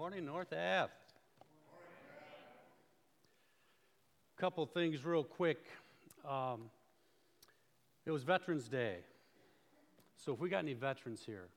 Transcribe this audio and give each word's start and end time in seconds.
Morning, 0.00 0.24
North 0.24 0.50
Ave. 0.54 0.88
A 4.38 4.40
Couple 4.40 4.64
things, 4.64 5.04
real 5.04 5.22
quick. 5.22 5.62
Um, 6.26 6.70
it 8.06 8.10
was 8.10 8.22
Veterans 8.22 8.66
Day, 8.66 9.00
so 10.16 10.32
if 10.32 10.40
we 10.40 10.48
got 10.48 10.60
any 10.60 10.72
veterans 10.72 11.20
here, 11.26 11.48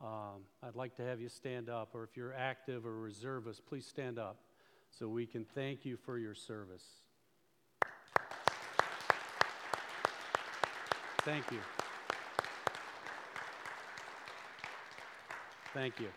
um, 0.00 0.40
I'd 0.64 0.74
like 0.74 0.96
to 0.96 1.02
have 1.02 1.20
you 1.20 1.28
stand 1.28 1.68
up, 1.68 1.90
or 1.94 2.02
if 2.02 2.16
you're 2.16 2.34
active 2.34 2.84
or 2.84 2.96
reservist, 2.96 3.64
please 3.66 3.86
stand 3.86 4.18
up 4.18 4.38
so 4.90 5.06
we 5.06 5.24
can 5.24 5.44
thank 5.44 5.84
you 5.84 5.96
for 5.96 6.18
your 6.18 6.34
service. 6.34 6.82
Thank 11.18 11.52
you. 11.52 11.60
Thank 15.72 16.00
you. 16.00 16.08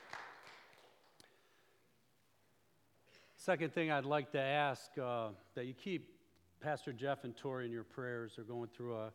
Second 3.45 3.73
thing 3.73 3.91
I'd 3.91 4.05
like 4.05 4.31
to 4.31 4.39
ask 4.39 4.97
uh, 4.97 5.27
that 5.55 5.65
you 5.65 5.73
keep 5.73 6.15
Pastor 6.61 6.93
Jeff 6.93 7.25
and 7.25 7.35
Tori 7.35 7.65
in 7.65 7.73
your 7.73 7.84
prayers. 7.84 8.31
They're 8.38 8.45
going 8.45 8.70
through 8.73 8.95
a 8.95 9.11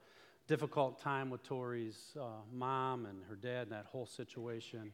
difficult 0.46 1.00
time 1.00 1.30
with 1.30 1.42
Tori's 1.42 2.14
uh, 2.20 2.24
mom 2.52 3.06
and 3.06 3.20
her 3.26 3.36
dad 3.36 3.62
and 3.62 3.72
that 3.72 3.86
whole 3.86 4.04
situation. 4.04 4.92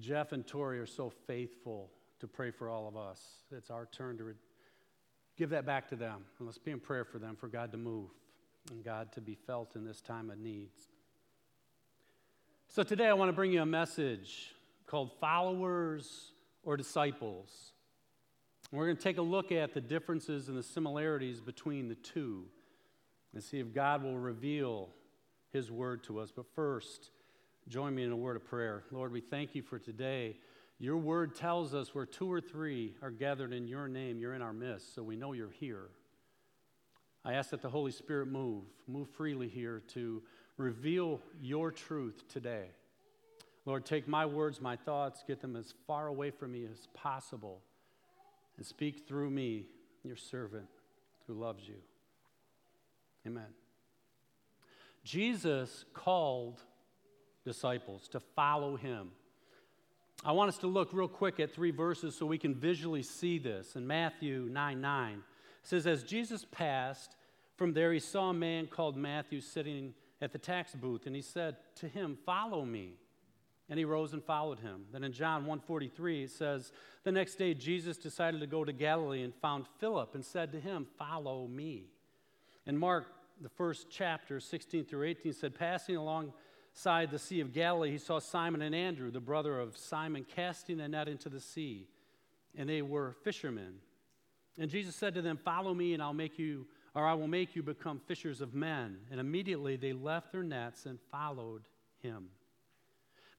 Jeff 0.00 0.32
and 0.32 0.46
Tori 0.46 0.78
are 0.78 0.86
so 0.86 1.12
faithful 1.26 1.90
to 2.20 2.26
pray 2.26 2.50
for 2.50 2.70
all 2.70 2.88
of 2.88 2.96
us. 2.96 3.20
It's 3.54 3.68
our 3.68 3.84
turn 3.92 4.16
to 4.16 4.24
re- 4.24 4.34
give 5.36 5.50
that 5.50 5.66
back 5.66 5.86
to 5.90 5.96
them. 5.96 6.24
And 6.38 6.48
let's 6.48 6.56
be 6.56 6.70
in 6.70 6.80
prayer 6.80 7.04
for 7.04 7.18
them, 7.18 7.36
for 7.36 7.48
God 7.48 7.70
to 7.72 7.76
move 7.76 8.08
and 8.70 8.82
God 8.82 9.12
to 9.12 9.20
be 9.20 9.34
felt 9.34 9.76
in 9.76 9.84
this 9.84 10.00
time 10.00 10.30
of 10.30 10.38
needs. 10.38 10.88
So 12.66 12.82
today 12.82 13.08
I 13.08 13.12
want 13.12 13.28
to 13.28 13.34
bring 13.34 13.52
you 13.52 13.60
a 13.60 13.66
message 13.66 14.54
called 14.86 15.10
Followers 15.20 16.32
or 16.62 16.78
Disciples. 16.78 17.71
We're 18.72 18.86
going 18.86 18.96
to 18.96 19.02
take 19.02 19.18
a 19.18 19.22
look 19.22 19.52
at 19.52 19.74
the 19.74 19.82
differences 19.82 20.48
and 20.48 20.56
the 20.56 20.62
similarities 20.62 21.42
between 21.42 21.88
the 21.88 21.94
two 21.94 22.46
and 23.34 23.44
see 23.44 23.58
if 23.58 23.74
God 23.74 24.02
will 24.02 24.18
reveal 24.18 24.88
His 25.52 25.70
word 25.70 26.02
to 26.04 26.20
us. 26.20 26.32
But 26.34 26.46
first, 26.54 27.10
join 27.68 27.94
me 27.94 28.02
in 28.02 28.12
a 28.12 28.16
word 28.16 28.36
of 28.36 28.46
prayer. 28.46 28.84
Lord, 28.90 29.12
we 29.12 29.20
thank 29.20 29.54
you 29.54 29.60
for 29.60 29.78
today. 29.78 30.38
Your 30.78 30.96
word 30.96 31.34
tells 31.34 31.74
us 31.74 31.94
where 31.94 32.06
two 32.06 32.32
or 32.32 32.40
three 32.40 32.94
are 33.02 33.10
gathered 33.10 33.52
in 33.52 33.68
your 33.68 33.88
name, 33.88 34.18
you're 34.18 34.32
in 34.32 34.40
our 34.40 34.54
midst, 34.54 34.94
so 34.94 35.02
we 35.02 35.16
know 35.16 35.34
you're 35.34 35.50
here. 35.50 35.90
I 37.26 37.34
ask 37.34 37.50
that 37.50 37.60
the 37.60 37.68
Holy 37.68 37.92
Spirit 37.92 38.28
move, 38.28 38.64
move 38.88 39.10
freely 39.10 39.48
here 39.48 39.82
to 39.88 40.22
reveal 40.56 41.20
your 41.42 41.70
truth 41.72 42.24
today. 42.26 42.68
Lord, 43.66 43.84
take 43.84 44.08
my 44.08 44.24
words, 44.24 44.62
my 44.62 44.76
thoughts, 44.76 45.22
get 45.26 45.42
them 45.42 45.56
as 45.56 45.74
far 45.86 46.06
away 46.06 46.30
from 46.30 46.52
me 46.52 46.64
as 46.64 46.88
possible 46.94 47.60
and 48.62 48.66
speak 48.68 49.08
through 49.08 49.28
me, 49.28 49.66
your 50.04 50.14
servant 50.14 50.68
who 51.26 51.34
loves 51.34 51.66
you. 51.66 51.74
Amen. 53.26 53.48
Jesus 55.02 55.84
called 55.92 56.62
disciples 57.44 58.06
to 58.06 58.20
follow 58.20 58.76
him. 58.76 59.10
I 60.24 60.30
want 60.30 60.48
us 60.48 60.58
to 60.58 60.68
look 60.68 60.90
real 60.92 61.08
quick 61.08 61.40
at 61.40 61.52
three 61.52 61.72
verses 61.72 62.14
so 62.14 62.24
we 62.24 62.38
can 62.38 62.54
visually 62.54 63.02
see 63.02 63.40
this. 63.40 63.74
In 63.74 63.84
Matthew 63.84 64.48
9 64.48 64.80
9, 64.80 65.14
it 65.14 65.20
says, 65.64 65.84
As 65.88 66.04
Jesus 66.04 66.46
passed 66.48 67.16
from 67.56 67.72
there, 67.72 67.92
he 67.92 67.98
saw 67.98 68.30
a 68.30 68.32
man 68.32 68.68
called 68.68 68.96
Matthew 68.96 69.40
sitting 69.40 69.92
at 70.20 70.30
the 70.30 70.38
tax 70.38 70.72
booth, 70.76 71.06
and 71.06 71.16
he 71.16 71.22
said 71.22 71.56
to 71.80 71.88
him, 71.88 72.16
Follow 72.24 72.64
me. 72.64 72.92
And 73.68 73.78
he 73.78 73.84
rose 73.84 74.12
and 74.12 74.22
followed 74.22 74.58
him. 74.58 74.86
Then 74.92 75.04
in 75.04 75.12
John 75.12 75.46
1:43 75.46 76.24
it 76.24 76.30
says, 76.30 76.72
"The 77.04 77.12
next 77.12 77.36
day 77.36 77.54
Jesus 77.54 77.96
decided 77.96 78.40
to 78.40 78.46
go 78.46 78.64
to 78.64 78.72
Galilee 78.72 79.22
and 79.22 79.34
found 79.34 79.66
Philip 79.78 80.14
and 80.14 80.24
said 80.24 80.52
to 80.52 80.60
him, 80.60 80.84
"Follow 80.84 81.46
me." 81.46 81.90
And 82.66 82.78
Mark 82.78 83.06
the 83.40 83.48
first 83.48 83.90
chapter 83.90 84.38
16 84.40 84.84
through 84.84 85.04
18 85.04 85.32
said, 85.32 85.54
"Passing 85.54 85.96
alongside 85.96 87.10
the 87.10 87.18
Sea 87.18 87.40
of 87.40 87.52
Galilee, 87.52 87.90
he 87.90 87.98
saw 87.98 88.18
Simon 88.18 88.62
and 88.62 88.74
Andrew, 88.74 89.10
the 89.10 89.20
brother 89.20 89.58
of 89.58 89.76
Simon, 89.76 90.24
casting 90.24 90.80
a 90.80 90.88
net 90.88 91.08
into 91.08 91.28
the 91.28 91.40
sea, 91.40 91.88
and 92.54 92.68
they 92.68 92.82
were 92.82 93.12
fishermen. 93.12 93.80
And 94.58 94.70
Jesus 94.70 94.94
said 94.94 95.14
to 95.14 95.22
them, 95.22 95.38
"Follow 95.38 95.72
me, 95.74 95.94
and 95.94 96.02
I'll 96.02 96.12
make 96.12 96.38
you 96.38 96.68
or 96.94 97.06
I 97.06 97.14
will 97.14 97.28
make 97.28 97.56
you 97.56 97.62
become 97.62 98.00
fishers 98.00 98.42
of 98.42 98.54
men." 98.54 99.06
And 99.10 99.18
immediately 99.18 99.76
they 99.76 99.94
left 99.94 100.30
their 100.30 100.42
nets 100.42 100.84
and 100.84 101.00
followed 101.00 101.66
him. 101.98 102.30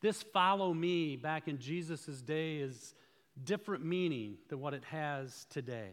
This 0.03 0.21
follow 0.21 0.73
me 0.73 1.15
back 1.15 1.47
in 1.47 1.59
Jesus' 1.59 2.21
day 2.21 2.57
is 2.57 2.93
different 3.41 3.85
meaning 3.85 4.35
than 4.49 4.59
what 4.59 4.73
it 4.73 4.83
has 4.83 5.47
today. 5.49 5.91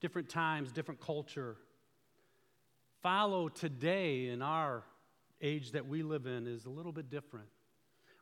Different 0.00 0.28
times, 0.28 0.72
different 0.72 1.00
culture. 1.00 1.56
Follow 3.00 3.48
today 3.48 4.26
in 4.26 4.42
our 4.42 4.82
age 5.40 5.70
that 5.70 5.86
we 5.86 6.02
live 6.02 6.26
in 6.26 6.48
is 6.48 6.66
a 6.66 6.68
little 6.68 6.90
bit 6.90 7.10
different. 7.10 7.46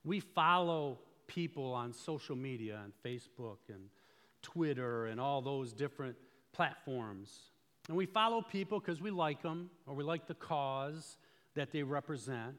We 0.04 0.20
follow 0.20 0.98
people 1.26 1.72
on 1.72 1.94
social 1.94 2.36
media 2.36 2.82
and 2.84 2.92
Facebook 3.02 3.56
and 3.70 3.88
Twitter 4.42 5.06
and 5.06 5.18
all 5.18 5.40
those 5.40 5.72
different 5.72 6.16
platforms. 6.52 7.30
And 7.88 7.96
we 7.96 8.04
follow 8.04 8.42
people 8.42 8.78
because 8.78 9.00
we 9.00 9.10
like 9.10 9.40
them 9.40 9.70
or 9.86 9.94
we 9.94 10.04
like 10.04 10.26
the 10.26 10.34
cause 10.34 11.16
that 11.54 11.72
they 11.72 11.84
represent. 11.84 12.56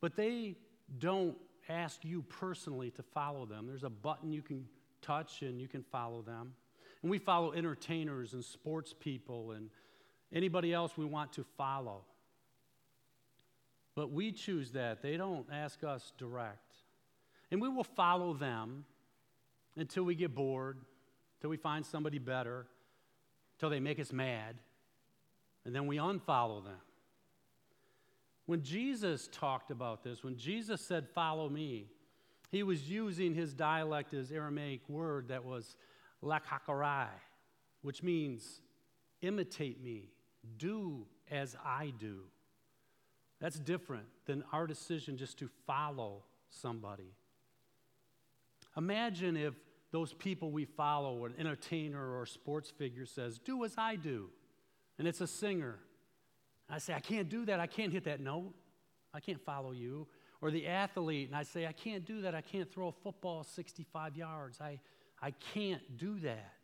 But 0.00 0.16
they 0.16 0.56
don't 0.98 1.36
ask 1.68 2.04
you 2.04 2.22
personally 2.22 2.90
to 2.92 3.02
follow 3.02 3.46
them. 3.46 3.66
There's 3.66 3.84
a 3.84 3.90
button 3.90 4.32
you 4.32 4.42
can 4.42 4.66
touch 5.02 5.42
and 5.42 5.60
you 5.60 5.68
can 5.68 5.82
follow 5.82 6.22
them. 6.22 6.52
And 7.02 7.10
we 7.10 7.18
follow 7.18 7.52
entertainers 7.52 8.34
and 8.34 8.44
sports 8.44 8.94
people 8.98 9.52
and 9.52 9.70
anybody 10.32 10.72
else 10.72 10.96
we 10.96 11.04
want 11.04 11.32
to 11.34 11.44
follow. 11.56 12.02
But 13.94 14.12
we 14.12 14.32
choose 14.32 14.72
that. 14.72 15.02
They 15.02 15.16
don't 15.16 15.46
ask 15.52 15.82
us 15.84 16.12
direct. 16.18 16.74
And 17.50 17.60
we 17.60 17.68
will 17.68 17.84
follow 17.84 18.34
them 18.34 18.84
until 19.76 20.04
we 20.04 20.14
get 20.14 20.34
bored, 20.34 20.78
until 21.38 21.50
we 21.50 21.56
find 21.56 21.84
somebody 21.84 22.18
better, 22.18 22.66
until 23.56 23.70
they 23.70 23.80
make 23.80 23.98
us 23.98 24.12
mad, 24.12 24.56
and 25.64 25.74
then 25.74 25.86
we 25.86 25.96
unfollow 25.96 26.62
them. 26.64 26.80
When 28.50 28.64
Jesus 28.64 29.28
talked 29.30 29.70
about 29.70 30.02
this, 30.02 30.24
when 30.24 30.36
Jesus 30.36 30.80
said, 30.80 31.06
Follow 31.14 31.48
me, 31.48 31.86
he 32.50 32.64
was 32.64 32.90
using 32.90 33.32
his 33.32 33.54
dialect, 33.54 34.10
his 34.10 34.32
Aramaic 34.32 34.80
word 34.88 35.28
that 35.28 35.44
was 35.44 35.76
lakakai, 36.20 37.06
which 37.82 38.02
means 38.02 38.60
imitate 39.22 39.80
me, 39.80 40.08
do 40.58 41.06
as 41.30 41.54
I 41.64 41.92
do. 42.00 42.22
That's 43.40 43.56
different 43.56 44.06
than 44.26 44.42
our 44.52 44.66
decision 44.66 45.16
just 45.16 45.38
to 45.38 45.48
follow 45.64 46.24
somebody. 46.48 47.14
Imagine 48.76 49.36
if 49.36 49.54
those 49.92 50.12
people 50.12 50.50
we 50.50 50.64
follow, 50.64 51.24
an 51.24 51.34
entertainer 51.38 52.04
or 52.04 52.24
a 52.24 52.26
sports 52.26 52.68
figure, 52.68 53.06
says, 53.06 53.38
Do 53.38 53.64
as 53.64 53.76
I 53.78 53.94
do. 53.94 54.30
And 54.98 55.06
it's 55.06 55.20
a 55.20 55.28
singer 55.28 55.78
I 56.70 56.78
say, 56.78 56.94
I 56.94 57.00
can't 57.00 57.28
do 57.28 57.44
that. 57.46 57.60
I 57.60 57.66
can't 57.66 57.92
hit 57.92 58.04
that 58.04 58.20
note. 58.20 58.54
I 59.12 59.20
can't 59.20 59.40
follow 59.40 59.72
you. 59.72 60.06
Or 60.40 60.50
the 60.50 60.66
athlete, 60.66 61.28
and 61.28 61.36
I 61.36 61.42
say, 61.42 61.66
I 61.66 61.72
can't 61.72 62.04
do 62.04 62.22
that. 62.22 62.34
I 62.34 62.40
can't 62.40 62.70
throw 62.72 62.88
a 62.88 62.92
football 62.92 63.44
65 63.44 64.16
yards. 64.16 64.60
I, 64.60 64.78
I 65.20 65.32
can't 65.52 65.98
do 65.98 66.18
that. 66.20 66.54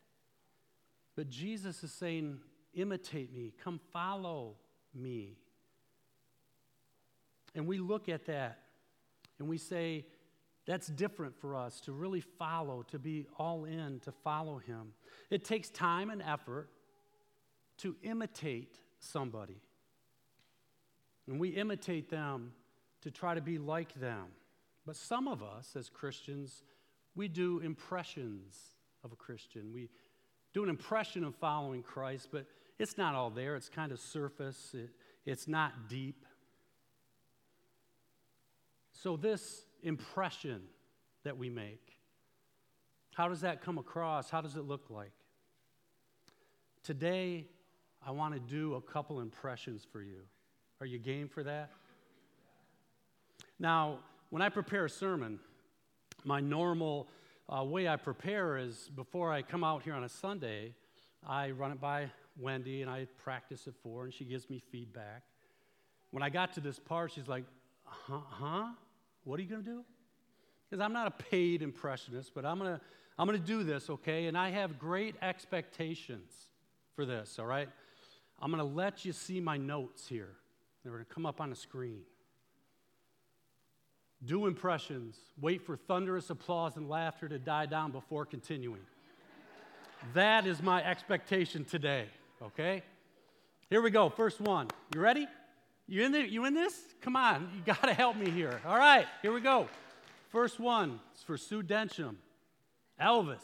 But 1.15 1.29
Jesus 1.29 1.83
is 1.83 1.93
saying, 1.93 2.39
imitate 2.75 3.33
me. 3.33 3.53
Come 3.63 3.81
follow 3.93 4.57
me. 4.95 5.39
And 7.55 7.67
we 7.67 7.79
look 7.79 8.09
at 8.09 8.27
that 8.27 8.59
and 9.39 9.49
we 9.49 9.59
say, 9.59 10.07
that's 10.67 10.89
different 10.89 11.35
for 11.41 11.55
us 11.55 11.81
to 11.83 11.93
really 11.93 12.21
follow, 12.21 12.83
to 12.91 12.99
be 12.99 13.27
all 13.39 13.65
in, 13.65 14.01
to 14.01 14.13
follow 14.13 14.59
him. 14.59 14.93
It 15.31 15.45
takes 15.45 15.71
time 15.71 16.11
and 16.11 16.23
effort 16.23 16.69
to 17.79 17.95
imitate 18.03 18.79
somebody. 18.99 19.61
And 21.27 21.41
we 21.41 21.51
imitate 21.51 22.09
them 22.09 22.53
to 23.03 23.11
try 23.11 23.35
to 23.35 23.41
be 23.41 23.59
like 23.59 23.95
them. 23.95 24.27
But 24.85 24.97
some 24.97 25.27
of 25.27 25.43
us, 25.43 25.75
as 25.77 25.89
Christians, 25.89 26.63
we 27.15 27.29
do 27.29 27.61
impressions 27.61 28.57
of 29.03 29.13
a 29.13 29.17
Christian. 29.17 29.73
We 29.73 29.89
do 30.53 30.63
an 30.63 30.69
impression 30.69 31.25
of 31.25 31.35
following 31.35 31.83
Christ, 31.83 32.29
but 32.31 32.47
it's 32.79 32.97
not 32.97 33.15
all 33.15 33.31
there. 33.31 33.57
It's 33.57 33.69
kind 33.69 33.91
of 33.91 33.99
surface, 33.99 34.75
it, 34.75 34.91
it's 35.25 35.49
not 35.49 35.89
deep. 35.89 36.25
So, 38.93 39.17
this 39.17 39.67
impression 39.83 40.63
that 41.25 41.37
we 41.37 41.51
make, 41.51 41.93
how 43.15 43.29
does 43.29 43.41
that 43.43 43.61
come 43.63 43.79
across? 43.79 44.31
How 44.31 44.41
does 44.41 44.57
it 44.57 44.65
look 44.65 44.91
like? 44.91 45.13
Today, 46.83 47.47
I 48.07 48.13
want 48.13 48.35
to 48.35 48.41
do 48.41 48.75
a 48.75 48.81
couple 48.81 49.21
impressions 49.21 49.87
for 49.91 50.03
you. 50.03 50.21
Are 50.81 50.87
you 50.87 50.99
game 50.99 51.29
for 51.29 51.43
that? 51.43 51.71
Now, 53.59 54.01
when 54.31 54.43
I 54.43 54.51
prepare 54.51 54.85
a 54.85 54.91
sermon, 54.91 55.39
my 56.25 56.41
normal 56.41 57.09
uh, 57.49 57.65
way 57.65 57.89
I 57.89 57.97
prepare 57.97 58.59
is 58.59 58.91
before 58.95 59.33
I 59.33 59.41
come 59.41 59.65
out 59.65 59.83
here 59.83 59.95
on 59.95 60.05
a 60.05 60.09
Sunday, 60.09 60.75
I 61.27 61.51
run 61.53 61.73
it 61.73 61.81
by 61.81 62.11
Wendy 62.39 62.83
and 62.83 62.91
I 62.91 63.07
practice 63.17 63.67
it 63.67 63.75
for 63.83 64.01
her, 64.01 64.05
and 64.05 64.13
she 64.13 64.25
gives 64.25 64.51
me 64.51 64.63
feedback. 64.71 65.23
When 66.11 66.23
I 66.23 66.29
got 66.29 66.53
to 66.55 66.61
this 66.61 66.79
part, 66.79 67.13
she's 67.13 67.29
like, 67.29 67.45
huh? 67.85 68.19
huh? 68.29 68.67
What 69.25 69.41
are 69.41 69.43
you 69.43 69.49
going 69.49 69.65
to 69.65 69.71
do? 69.71 69.85
Because 70.69 70.85
I'm 70.85 70.93
not 70.93 71.07
a 71.07 71.11
paid 71.31 71.63
impressionist, 71.63 72.33
but 72.35 72.45
I'm 72.45 72.59
going 72.59 72.75
to 72.75 72.81
I'm 73.19 73.27
going 73.27 73.41
to 73.41 73.47
do 73.47 73.65
this, 73.65 73.89
okay? 73.89 74.27
And 74.27 74.37
I 74.37 74.51
have 74.51 74.79
great 74.79 75.15
expectations 75.23 76.31
for 76.95 77.07
this, 77.07 77.39
all 77.39 77.47
right? 77.47 77.71
I'm 78.41 78.51
going 78.51 78.59
to 78.59 78.75
let 78.77 79.07
you 79.07 79.13
see 79.13 79.41
my 79.41 79.57
notes 79.57 80.07
here. 80.07 80.37
They're 80.87 80.95
going 80.95 81.05
to 81.05 81.13
come 81.13 81.27
up 81.27 81.41
on 81.41 81.51
the 81.51 81.57
screen. 81.57 82.03
Do 84.25 84.47
impressions. 84.47 85.17
Wait 85.41 85.67
for 85.67 85.77
thunderous 85.77 86.31
applause 86.31 86.77
and 86.77 86.89
laughter 86.89 87.29
to 87.29 87.41
die 87.41 87.67
down 87.67 87.91
before 87.91 88.25
continuing. 88.25 88.83
that 90.15 90.47
is 90.47 90.63
my 90.63 90.85
expectation 90.85 91.65
today, 91.65 92.07
okay? 92.41 92.85
Here 93.69 93.83
we 93.83 93.91
go. 93.91 94.09
First 94.09 94.41
one. 94.41 94.69
You 94.95 95.01
ready? 95.01 95.27
You 95.89 96.05
in, 96.05 96.13
there? 96.13 96.25
you 96.25 96.45
in 96.45 96.55
this? 96.55 96.81
Come 97.01 97.17
on. 97.17 97.51
You 97.53 97.63
got 97.65 97.83
to 97.83 97.93
help 97.93 98.17
me 98.17 98.31
here. 98.31 98.61
All 98.65 98.79
right, 98.79 99.07
here 99.23 99.33
we 99.33 99.41
go. 99.41 99.69
First 100.29 100.61
one 100.61 101.01
is 101.17 101.23
for 101.25 101.37
Sue 101.37 101.65
Densham. 101.65 102.19
Elvis. 103.03 103.43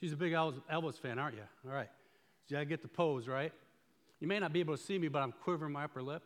She's 0.00 0.14
a 0.14 0.16
big 0.16 0.32
Elvis 0.32 0.98
fan, 0.98 1.18
aren't 1.18 1.36
you? 1.36 1.42
All 1.66 1.74
right. 1.74 1.90
You 2.48 2.56
got 2.56 2.60
to 2.60 2.64
get 2.64 2.80
the 2.80 2.88
pose, 2.88 3.28
right? 3.28 3.52
You 4.20 4.26
may 4.28 4.38
not 4.38 4.52
be 4.52 4.60
able 4.60 4.76
to 4.76 4.82
see 4.82 4.98
me, 4.98 5.08
but 5.08 5.22
I'm 5.22 5.32
quivering 5.32 5.72
my 5.72 5.84
upper 5.84 6.02
lip. 6.02 6.22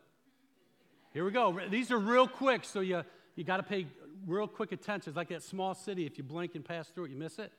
Here 1.13 1.23
we 1.23 1.31
go. 1.31 1.59
These 1.69 1.91
are 1.91 1.99
real 1.99 2.27
quick, 2.27 2.65
so 2.65 2.79
you, 2.79 3.03
you 3.35 3.43
got 3.43 3.57
to 3.57 3.63
pay 3.63 3.85
real 4.25 4.47
quick 4.47 4.71
attention. 4.71 5.11
It's 5.11 5.17
like 5.17 5.29
that 5.29 5.43
small 5.43 5.75
city. 5.75 6.05
If 6.05 6.17
you 6.17 6.23
blink 6.23 6.55
and 6.55 6.65
pass 6.65 6.89
through 6.89 7.05
it, 7.05 7.11
you 7.11 7.17
miss 7.17 7.37
it. 7.37 7.51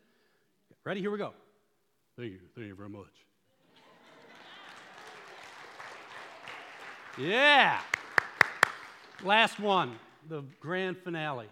Ready? 0.83 1.01
Here 1.01 1.11
we 1.11 1.19
go. 1.19 1.33
Thank 2.17 2.33
you. 2.33 2.41
Thank 2.55 2.67
you 2.67 2.75
very 2.75 2.89
much. 2.89 3.07
yeah. 7.17 7.81
Last 9.23 9.61
one, 9.61 9.97
the 10.29 10.43
grand 10.61 10.99
finale. 10.99 11.47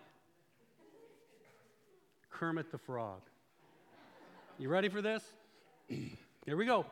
Kermit 2.31 2.73
the 2.73 2.79
Frog. 2.79 3.21
You 4.59 4.69
ready 4.69 4.89
for 4.89 5.01
this? 5.01 5.23
here 5.89 6.57
we 6.57 6.67
go. 6.67 6.85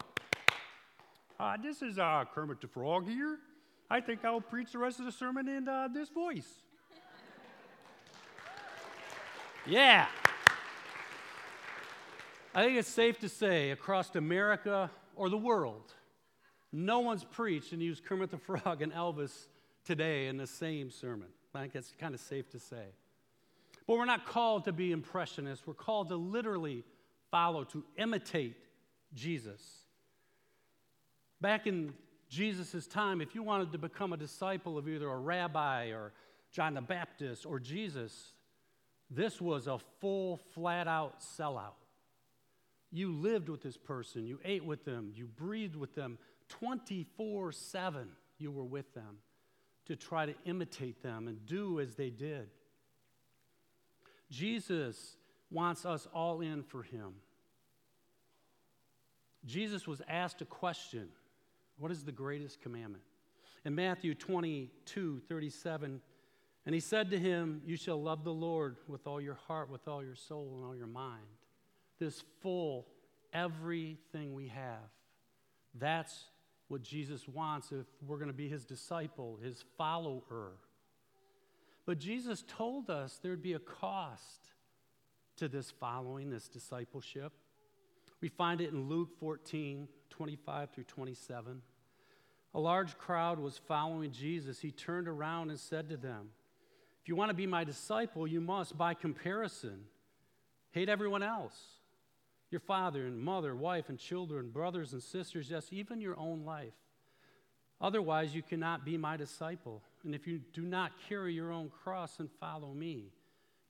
Uh, 1.41 1.57
this 1.57 1.81
is 1.81 1.99
uh, 1.99 2.23
Kermit 2.35 2.61
the 2.61 2.69
Frog 2.69 3.09
here. 3.09 3.39
I 3.89 4.03
think 4.03 4.27
I'll 4.27 4.43
preach 4.43 4.73
the 4.73 4.79
rest 4.79 4.99
of 4.99 5.07
the 5.07 5.13
sermon 5.13 5.49
in 5.49 5.67
uh, 5.67 5.89
this 5.91 6.11
voice. 6.11 6.47
yeah. 9.67 10.07
I 12.55 12.63
think 12.63 12.77
it's 12.77 12.91
safe 12.91 13.19
to 13.21 13.29
say 13.31 13.71
across 13.71 14.15
America 14.17 14.91
or 15.17 15.31
the 15.31 15.39
world, 15.39 15.95
no 16.73 16.99
one's 16.99 17.25
preached 17.25 17.73
and 17.73 17.81
used 17.81 18.05
Kermit 18.05 18.31
the 18.31 18.37
Frog 18.37 18.83
and 18.83 18.93
Elvis 18.93 19.47
today 19.83 20.27
in 20.27 20.37
the 20.37 20.47
same 20.47 20.91
sermon. 20.91 21.29
I 21.55 21.63
think 21.63 21.75
it's 21.75 21.95
kind 21.99 22.13
of 22.15 22.21
safe 22.21 22.51
to 22.51 22.59
say. 22.59 22.85
But 23.87 23.97
we're 23.97 24.05
not 24.05 24.27
called 24.27 24.67
to 24.67 24.75
be 24.75 24.93
impressionists. 24.93 25.67
We're 25.67 25.73
called 25.73 26.09
to 26.09 26.17
literally 26.17 26.85
follow, 27.31 27.65
to 27.65 27.83
imitate 27.97 28.57
Jesus. 29.15 29.63
Back 31.41 31.67
in 31.67 31.95
Jesus' 32.29 32.87
time, 32.87 33.21
if 33.21 33.35
you 33.35 33.43
wanted 33.43 33.73
to 33.73 33.79
become 33.79 34.13
a 34.13 34.17
disciple 34.17 34.77
of 34.77 34.89
either 34.89 35.09
a 35.09 35.19
rabbi 35.19 35.89
or 35.89 36.13
John 36.53 36.75
the 36.75 36.81
Baptist 36.81 37.47
or 37.47 37.59
Jesus, 37.59 38.33
this 39.11 39.41
was 39.41 39.67
a 39.67 39.79
full, 40.01 40.37
flat 40.55 40.87
out 40.87 41.21
sellout. 41.21 41.75
You 42.93 43.13
lived 43.13 43.49
with 43.49 43.63
this 43.63 43.77
person, 43.77 44.27
you 44.27 44.39
ate 44.45 44.65
with 44.65 44.85
them, 44.85 45.13
you 45.15 45.27
breathed 45.27 45.77
with 45.77 45.95
them 45.95 46.19
24 46.49 47.53
7. 47.53 48.09
You 48.39 48.51
were 48.51 48.65
with 48.65 48.93
them 48.95 49.19
to 49.87 49.97
try 49.97 50.27
to 50.27 50.35
imitate 50.45 51.03
them 51.03 51.29
and 51.29 51.45
do 51.47 51.81
as 51.81 51.95
they 51.95 52.11
did. 52.11 52.49
Jesus 54.31 55.17
wants 55.51 55.85
us 55.85 56.07
all 56.13 56.41
in 56.41 56.63
for 56.63 56.83
him. 56.83 57.15
Jesus 59.45 59.87
was 59.87 60.03
asked 60.09 60.43
a 60.43 60.45
question 60.45 61.09
What 61.81 61.91
is 61.91 62.05
the 62.05 62.13
greatest 62.13 62.61
commandment? 62.61 63.03
In 63.65 63.75
Matthew 63.75 64.15
22 64.15 65.23
37, 65.27 66.01
and 66.67 66.75
he 66.75 66.81
said 66.81 67.11
to 67.11 67.19
him, 67.19 67.63
You 67.65 67.77
shall 67.77 68.01
love 68.01 68.23
the 68.23 68.33
Lord 68.33 68.77
with 68.87 69.07
all 69.07 69.21
your 69.21 69.39
heart, 69.49 69.71
with 69.71 69.89
all 69.89 70.05
your 70.05 70.15
soul, 70.15 70.53
and 70.57 70.65
all 70.65 70.77
your 70.77 70.87
mind. 70.87 71.25
This 71.99 72.23
full, 72.43 72.87
everything 73.33 74.35
we 74.35 74.49
have. 74.49 74.91
That's 75.75 76.25
what 76.69 76.83
Jesus 76.83 77.27
wants 77.27 77.73
if 77.73 77.87
we're 78.07 78.19
going 78.19 78.29
to 78.29 78.35
be 78.35 78.49
his 78.49 78.67
disciple, 78.67 79.39
his 79.43 79.65
follower. 79.79 80.53
But 81.87 81.99
Jesus 81.99 82.45
told 82.47 82.91
us 82.91 83.19
there'd 83.23 83.43
be 83.43 83.55
a 83.55 83.59
cost 83.59 84.51
to 85.39 85.49
this 85.49 85.71
following, 85.71 86.29
this 86.29 86.47
discipleship. 86.47 87.33
We 88.21 88.29
find 88.29 88.61
it 88.61 88.71
in 88.71 88.87
Luke 88.87 89.09
14, 89.19 89.89
25 90.11 90.71
through 90.71 90.85
27. 90.85 91.63
A 92.55 92.61
large 92.61 92.99
crowd 92.99 93.39
was 93.39 93.59
following 93.59 94.11
Jesus. 94.11 94.61
He 94.61 94.71
turned 94.71 95.09
around 95.09 95.51
and 95.51 95.59
said 95.59 95.89
to 95.91 95.97
them, 95.97 96.31
If 97.03 97.09
you 97.09 97.17
want 97.17 97.31
to 97.31 97.35
be 97.35 97.47
my 97.47 97.65
disciple, 97.65 98.27
you 98.27 98.41
must, 98.41 98.77
by 98.77 98.95
comparison, 98.95 99.85
hate 100.73 100.89
everyone 100.89 101.23
else 101.23 101.57
your 102.51 102.61
father 102.61 103.07
and 103.07 103.19
mother, 103.19 103.55
wife 103.55 103.89
and 103.89 103.99
children, 103.99 104.51
brothers 104.51 104.93
and 104.93 105.03
sisters, 105.03 105.51
yes, 105.51 105.69
even 105.71 106.01
your 106.01 106.19
own 106.19 106.45
life. 106.45 106.75
Otherwise, 107.81 108.35
you 108.35 108.43
cannot 108.43 108.85
be 108.85 108.97
my 108.97 109.17
disciple. 109.17 109.83
And 110.05 110.15
if 110.15 110.27
you 110.27 110.41
do 110.53 110.63
not 110.63 110.93
carry 111.09 111.33
your 111.33 111.53
own 111.53 111.71
cross 111.83 112.19
and 112.19 112.29
follow 112.41 112.75
me, 112.75 113.13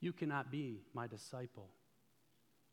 you 0.00 0.12
cannot 0.12 0.50
be 0.50 0.80
my 0.94 1.06
disciple. 1.06 1.68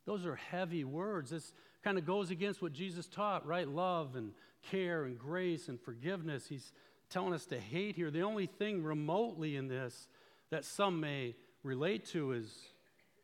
Those 0.05 0.25
are 0.25 0.35
heavy 0.35 0.85
words. 0.85 1.31
This 1.31 1.51
kind 1.87 1.97
of 1.97 2.05
goes 2.05 2.31
against 2.31 2.61
what 2.61 2.73
Jesus 2.73 3.07
taught, 3.07 3.47
right? 3.47 3.65
Love 3.65 4.17
and 4.17 4.33
care 4.71 5.05
and 5.05 5.17
grace 5.17 5.69
and 5.69 5.79
forgiveness. 5.79 6.45
He's 6.45 6.73
telling 7.09 7.33
us 7.33 7.45
to 7.45 7.57
hate 7.57 7.95
here. 7.95 8.11
The 8.11 8.23
only 8.23 8.45
thing 8.45 8.83
remotely 8.83 9.55
in 9.55 9.69
this 9.69 10.09
that 10.49 10.65
some 10.65 10.99
may 10.99 11.33
relate 11.63 12.03
to 12.07 12.33
is 12.33 12.53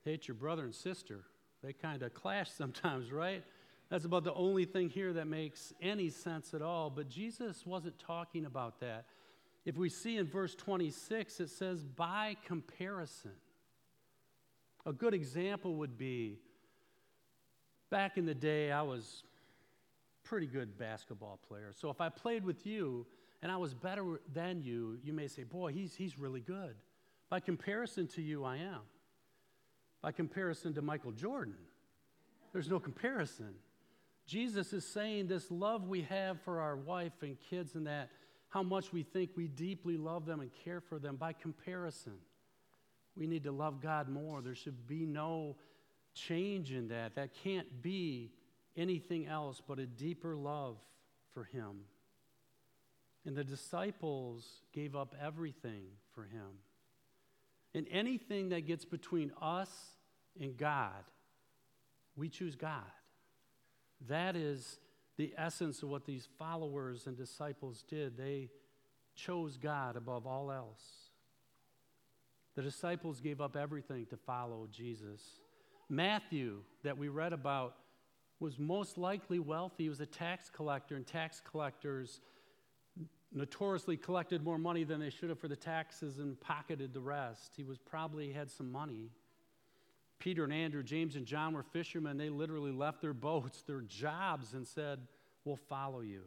hate 0.06 0.30
your 0.30 0.36
brother 0.36 0.64
and 0.64 0.74
sister. 0.74 1.26
They 1.62 1.74
kind 1.74 2.04
of 2.04 2.14
clash 2.14 2.52
sometimes, 2.58 3.12
right? 3.12 3.44
That's 3.90 4.06
about 4.06 4.24
the 4.24 4.34
only 4.34 4.64
thing 4.64 4.90
here 4.90 5.12
that 5.12 5.28
makes 5.28 5.74
any 5.82 6.10
sense 6.10 6.54
at 6.54 6.62
all. 6.62 6.90
But 6.90 7.10
Jesus 7.10 7.66
wasn't 7.66 8.00
talking 8.00 8.46
about 8.46 8.80
that. 8.80 9.04
If 9.66 9.76
we 9.76 9.90
see 9.90 10.16
in 10.16 10.26
verse 10.26 10.56
26, 10.56 11.42
it 11.42 11.50
says, 11.50 11.84
by 11.84 12.38
comparison. 12.46 13.32
A 14.86 14.94
good 14.94 15.14
example 15.14 15.76
would 15.76 15.98
be 15.98 16.40
back 17.94 18.18
in 18.18 18.26
the 18.26 18.34
day, 18.34 18.72
I 18.72 18.82
was 18.82 19.22
pretty 20.24 20.48
good 20.48 20.80
basketball 20.80 21.40
player. 21.48 21.70
So 21.80 21.92
if 21.92 22.02
I 22.02 22.10
played 22.10 22.44
with 22.44 22.66
you 22.66 23.06
and 23.44 23.52
I 23.52 23.58
was 23.58 23.76
better 23.76 24.20
than 24.34 24.64
you, 24.64 24.98
you 25.04 25.14
may 25.14 25.28
say, 25.28 25.44
boy, 25.44 25.74
he's, 25.74 25.94
he's 25.94 26.18
really 26.18 26.40
good. 26.40 26.74
By 27.30 27.40
comparison 27.40 28.08
to 28.16 28.22
you, 28.24 28.46
I 28.46 28.58
am. 28.58 28.80
By 30.02 30.12
comparison 30.12 30.74
to 30.74 30.82
Michael 30.82 31.12
Jordan, 31.12 31.54
there's 32.52 32.68
no 32.68 32.80
comparison. 32.80 33.54
Jesus 34.26 34.74
is 34.74 34.88
saying 34.88 35.28
this 35.28 35.52
love 35.52 35.88
we 35.88 36.02
have 36.02 36.42
for 36.42 36.62
our 36.62 36.76
wife 36.76 37.22
and 37.22 37.38
kids 37.48 37.76
and 37.76 37.86
that, 37.86 38.10
how 38.50 38.64
much 38.64 38.92
we 38.92 39.04
think 39.04 39.30
we 39.36 39.48
deeply 39.48 39.98
love 39.98 40.26
them 40.26 40.40
and 40.40 40.50
care 40.66 40.82
for 40.82 40.98
them 40.98 41.16
by 41.16 41.32
comparison. 41.32 42.14
We 43.16 43.28
need 43.28 43.44
to 43.44 43.52
love 43.52 43.84
God 43.84 44.10
more. 44.10 44.42
There 44.42 44.56
should 44.56 44.88
be 44.88 45.06
no 45.06 45.58
change 46.14 46.72
in 46.72 46.90
that. 46.90 47.16
That 47.16 47.34
can't 47.44 47.82
be 47.82 48.32
anything 48.76 49.28
else 49.28 49.62
but 49.66 49.80
a 49.80 49.86
deeper 49.86 50.36
love 50.36 50.78
for 51.34 51.44
Him. 51.44 51.82
And 53.26 53.36
the 53.36 53.44
disciples 53.44 54.46
gave 54.74 54.96
up 54.96 55.16
everything 55.22 55.84
for 56.14 56.24
Him. 56.24 56.60
And 57.74 57.88
anything 57.92 58.50
that 58.50 58.68
gets 58.68 58.86
between 58.86 59.32
us 59.42 59.70
and 60.40 60.58
God, 60.58 61.04
we 62.16 62.30
choose 62.30 62.56
God. 62.56 62.82
That 64.08 64.36
is 64.36 64.78
the 65.18 65.34
essence 65.38 65.82
of 65.82 65.90
what 65.90 66.06
these 66.06 66.28
followers 66.38 67.08
and 67.08 67.18
disciples 67.18 67.84
did. 67.88 68.18
They 68.18 68.50
chose 69.16 69.58
God 69.58 69.96
above 69.96 70.28
all 70.28 70.52
else. 70.52 70.84
The 72.56 72.62
disciples 72.62 73.20
gave 73.20 73.42
up 73.42 73.56
everything 73.56 74.06
to 74.08 74.18
follow 74.18 74.68
Jesus. 74.72 75.22
Matthew, 75.96 76.64
that 76.84 76.98
we 76.98 77.08
read 77.08 77.34
about, 77.34 77.76
was 78.40 78.58
most 78.60 78.98
likely 78.98 79.40
wealthy. 79.40 79.84
He 79.84 79.90
was 79.90 80.02
a 80.02 80.06
tax 80.06 80.50
collector, 80.50 80.96
and 80.96 81.06
tax 81.06 81.42
collectors 81.50 82.22
notoriously 83.32 83.98
collected 83.98 84.44
more 84.44 84.58
money 84.58 84.84
than 84.84 85.00
they 85.00 85.10
should 85.10 85.30
have 85.30 85.40
for 85.40 85.48
the 85.48 85.56
taxes 85.56 86.20
and 86.20 86.40
pocketed 86.40 86.94
the 86.94 87.00
rest. 87.00 87.54
He 87.56 87.64
was 87.64 87.78
probably 87.78 88.32
had 88.32 88.50
some 88.52 88.72
money. 88.72 89.10
Peter 90.20 90.44
and 90.44 90.54
Andrew, 90.54 90.84
James 90.84 91.16
and 91.16 91.26
John 91.26 91.54
were 91.54 91.64
fishermen. 91.64 92.18
They 92.18 92.30
literally 92.30 92.72
left 92.72 93.02
their 93.02 93.14
boats, 93.14 93.64
their 93.64 93.82
jobs, 93.82 94.54
and 94.54 94.68
said, 94.68 95.00
We'll 95.46 95.58
follow 95.58 96.00
you. 96.00 96.22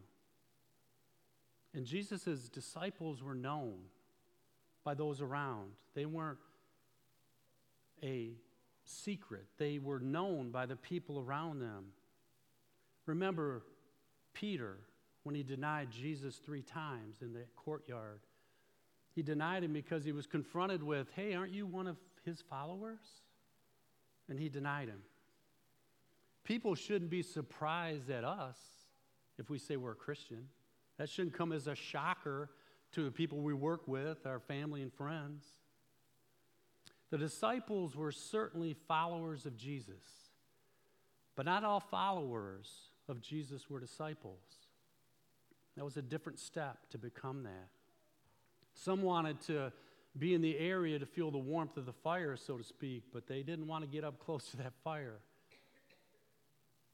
And 1.74 1.86
Jesus' 1.86 2.48
disciples 2.48 3.22
were 3.22 3.34
known 3.34 3.76
by 4.84 4.94
those 4.94 5.22
around. 5.22 5.70
They 5.94 6.04
weren't 6.04 6.38
a 8.02 8.34
secret, 8.86 9.46
they 9.58 9.78
were 9.78 10.00
known 10.00 10.50
by 10.50 10.66
the 10.66 10.76
people 10.76 11.18
around 11.18 11.60
them. 11.60 11.86
Remember 13.06 13.62
Peter 14.32 14.78
when 15.22 15.34
he 15.34 15.42
denied 15.42 15.90
Jesus 15.90 16.36
three 16.36 16.62
times 16.62 17.16
in 17.20 17.32
the 17.32 17.44
courtyard. 17.56 18.20
He 19.14 19.22
denied 19.22 19.64
him 19.64 19.72
because 19.72 20.04
he 20.04 20.12
was 20.12 20.26
confronted 20.26 20.82
with, 20.82 21.08
Hey, 21.14 21.34
aren't 21.34 21.52
you 21.52 21.66
one 21.66 21.86
of 21.86 21.96
his 22.24 22.42
followers? 22.48 23.00
And 24.28 24.38
he 24.38 24.48
denied 24.48 24.88
him. 24.88 25.00
People 26.44 26.74
shouldn't 26.74 27.10
be 27.10 27.22
surprised 27.22 28.10
at 28.10 28.24
us 28.24 28.56
if 29.38 29.50
we 29.50 29.58
say 29.58 29.76
we're 29.76 29.92
a 29.92 29.96
Christian. 29.96 30.46
That 30.98 31.08
shouldn't 31.08 31.34
come 31.34 31.52
as 31.52 31.66
a 31.66 31.74
shocker 31.74 32.50
to 32.92 33.04
the 33.04 33.10
people 33.10 33.38
we 33.38 33.52
work 33.52 33.88
with, 33.88 34.26
our 34.26 34.38
family 34.38 34.82
and 34.82 34.92
friends. 34.92 35.44
The 37.10 37.18
disciples 37.18 37.94
were 37.94 38.12
certainly 38.12 38.74
followers 38.88 39.46
of 39.46 39.56
Jesus, 39.56 40.02
but 41.36 41.46
not 41.46 41.64
all 41.64 41.80
followers 41.80 42.70
of 43.08 43.20
Jesus 43.20 43.70
were 43.70 43.78
disciples. 43.78 44.40
That 45.76 45.84
was 45.84 45.96
a 45.96 46.02
different 46.02 46.38
step 46.38 46.78
to 46.90 46.98
become 46.98 47.44
that. 47.44 47.68
Some 48.74 49.02
wanted 49.02 49.40
to 49.42 49.72
be 50.18 50.34
in 50.34 50.40
the 50.40 50.58
area 50.58 50.98
to 50.98 51.06
feel 51.06 51.30
the 51.30 51.38
warmth 51.38 51.76
of 51.76 51.86
the 51.86 51.92
fire, 51.92 52.36
so 52.36 52.56
to 52.56 52.64
speak, 52.64 53.04
but 53.12 53.26
they 53.26 53.42
didn't 53.42 53.66
want 53.66 53.84
to 53.84 53.88
get 53.88 54.04
up 54.04 54.18
close 54.24 54.50
to 54.50 54.56
that 54.58 54.72
fire 54.82 55.18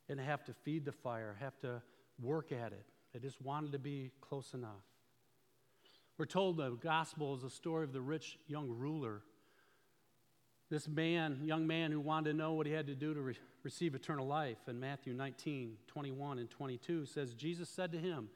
and 0.08 0.20
have 0.20 0.44
to 0.44 0.52
feed 0.64 0.84
the 0.84 0.92
fire, 0.92 1.36
have 1.40 1.58
to 1.60 1.80
work 2.20 2.52
at 2.52 2.72
it. 2.72 2.84
They 3.12 3.20
just 3.20 3.40
wanted 3.40 3.72
to 3.72 3.78
be 3.78 4.10
close 4.20 4.54
enough. 4.54 4.82
We're 6.18 6.26
told 6.26 6.56
the 6.56 6.70
gospel 6.70 7.34
is 7.34 7.44
a 7.44 7.50
story 7.50 7.84
of 7.84 7.92
the 7.92 8.00
rich 8.00 8.38
young 8.46 8.68
ruler. 8.68 9.22
This 10.72 10.88
man, 10.88 11.42
young 11.44 11.66
man 11.66 11.92
who 11.92 12.00
wanted 12.00 12.30
to 12.30 12.36
know 12.36 12.54
what 12.54 12.66
he 12.66 12.72
had 12.72 12.88
to 12.88 12.94
do 12.94 13.14
to 13.14 13.20
re- 13.20 13.38
receive 13.62 13.94
eternal 13.94 14.26
life. 14.26 14.56
In 14.66 14.80
Matthew 14.80 15.12
19, 15.12 15.76
21 15.86 16.38
and 16.38 16.50
22 16.50 17.06
says, 17.06 17.34
Jesus 17.34 17.68
said 17.68 17.92
to 17.92 17.98
him, 17.98 18.28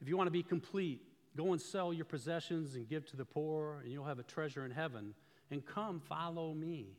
If 0.00 0.08
you 0.08 0.16
want 0.16 0.28
to 0.28 0.32
be 0.32 0.42
complete, 0.42 1.00
Go 1.38 1.52
and 1.52 1.62
sell 1.62 1.92
your 1.92 2.04
possessions 2.04 2.74
and 2.74 2.88
give 2.88 3.06
to 3.06 3.16
the 3.16 3.24
poor, 3.24 3.80
and 3.84 3.92
you'll 3.92 4.04
have 4.04 4.18
a 4.18 4.24
treasure 4.24 4.64
in 4.64 4.72
heaven. 4.72 5.14
And 5.52 5.64
come, 5.64 6.00
follow 6.00 6.52
me. 6.52 6.96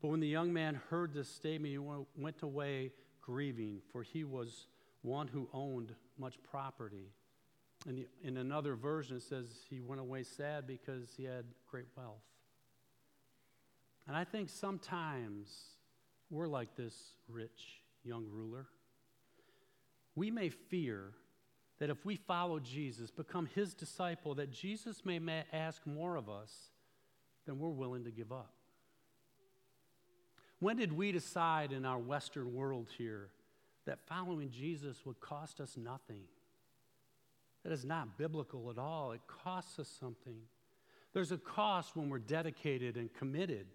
But 0.00 0.08
when 0.08 0.20
the 0.20 0.26
young 0.26 0.54
man 0.54 0.80
heard 0.88 1.12
this 1.12 1.28
statement, 1.28 1.70
he 1.70 1.78
went 1.78 2.42
away 2.42 2.92
grieving, 3.20 3.82
for 3.92 4.02
he 4.02 4.24
was 4.24 4.68
one 5.02 5.28
who 5.28 5.50
owned 5.52 5.94
much 6.18 6.42
property. 6.42 7.10
In, 7.86 8.06
in 8.22 8.38
another 8.38 8.74
version, 8.74 9.18
it 9.18 9.22
says 9.22 9.46
he 9.68 9.80
went 9.80 10.00
away 10.00 10.22
sad 10.22 10.66
because 10.66 11.10
he 11.14 11.24
had 11.24 11.44
great 11.70 11.86
wealth. 11.94 12.22
And 14.06 14.16
I 14.16 14.24
think 14.24 14.48
sometimes 14.48 15.48
we're 16.30 16.48
like 16.48 16.76
this 16.76 16.94
rich 17.28 17.82
young 18.04 18.26
ruler. 18.30 18.66
We 20.14 20.30
may 20.30 20.48
fear 20.48 21.12
that 21.78 21.90
if 21.90 22.04
we 22.04 22.16
follow 22.16 22.58
Jesus, 22.58 23.10
become 23.10 23.48
his 23.54 23.74
disciple, 23.74 24.34
that 24.36 24.50
Jesus 24.50 25.04
may 25.04 25.20
ask 25.52 25.86
more 25.86 26.16
of 26.16 26.28
us 26.30 26.52
than 27.44 27.58
we're 27.58 27.68
willing 27.68 28.04
to 28.04 28.10
give 28.10 28.32
up. 28.32 28.52
When 30.58 30.76
did 30.76 30.92
we 30.92 31.12
decide 31.12 31.72
in 31.72 31.84
our 31.84 31.98
Western 31.98 32.54
world 32.54 32.88
here 32.96 33.28
that 33.84 34.06
following 34.06 34.50
Jesus 34.50 35.04
would 35.04 35.20
cost 35.20 35.60
us 35.60 35.76
nothing? 35.76 36.22
That 37.62 37.72
is 37.72 37.84
not 37.84 38.16
biblical 38.16 38.70
at 38.70 38.78
all. 38.78 39.12
It 39.12 39.20
costs 39.26 39.78
us 39.78 39.88
something. 40.00 40.36
There's 41.12 41.32
a 41.32 41.36
cost 41.36 41.94
when 41.94 42.08
we're 42.08 42.18
dedicated 42.18 42.96
and 42.96 43.12
committed. 43.12 43.66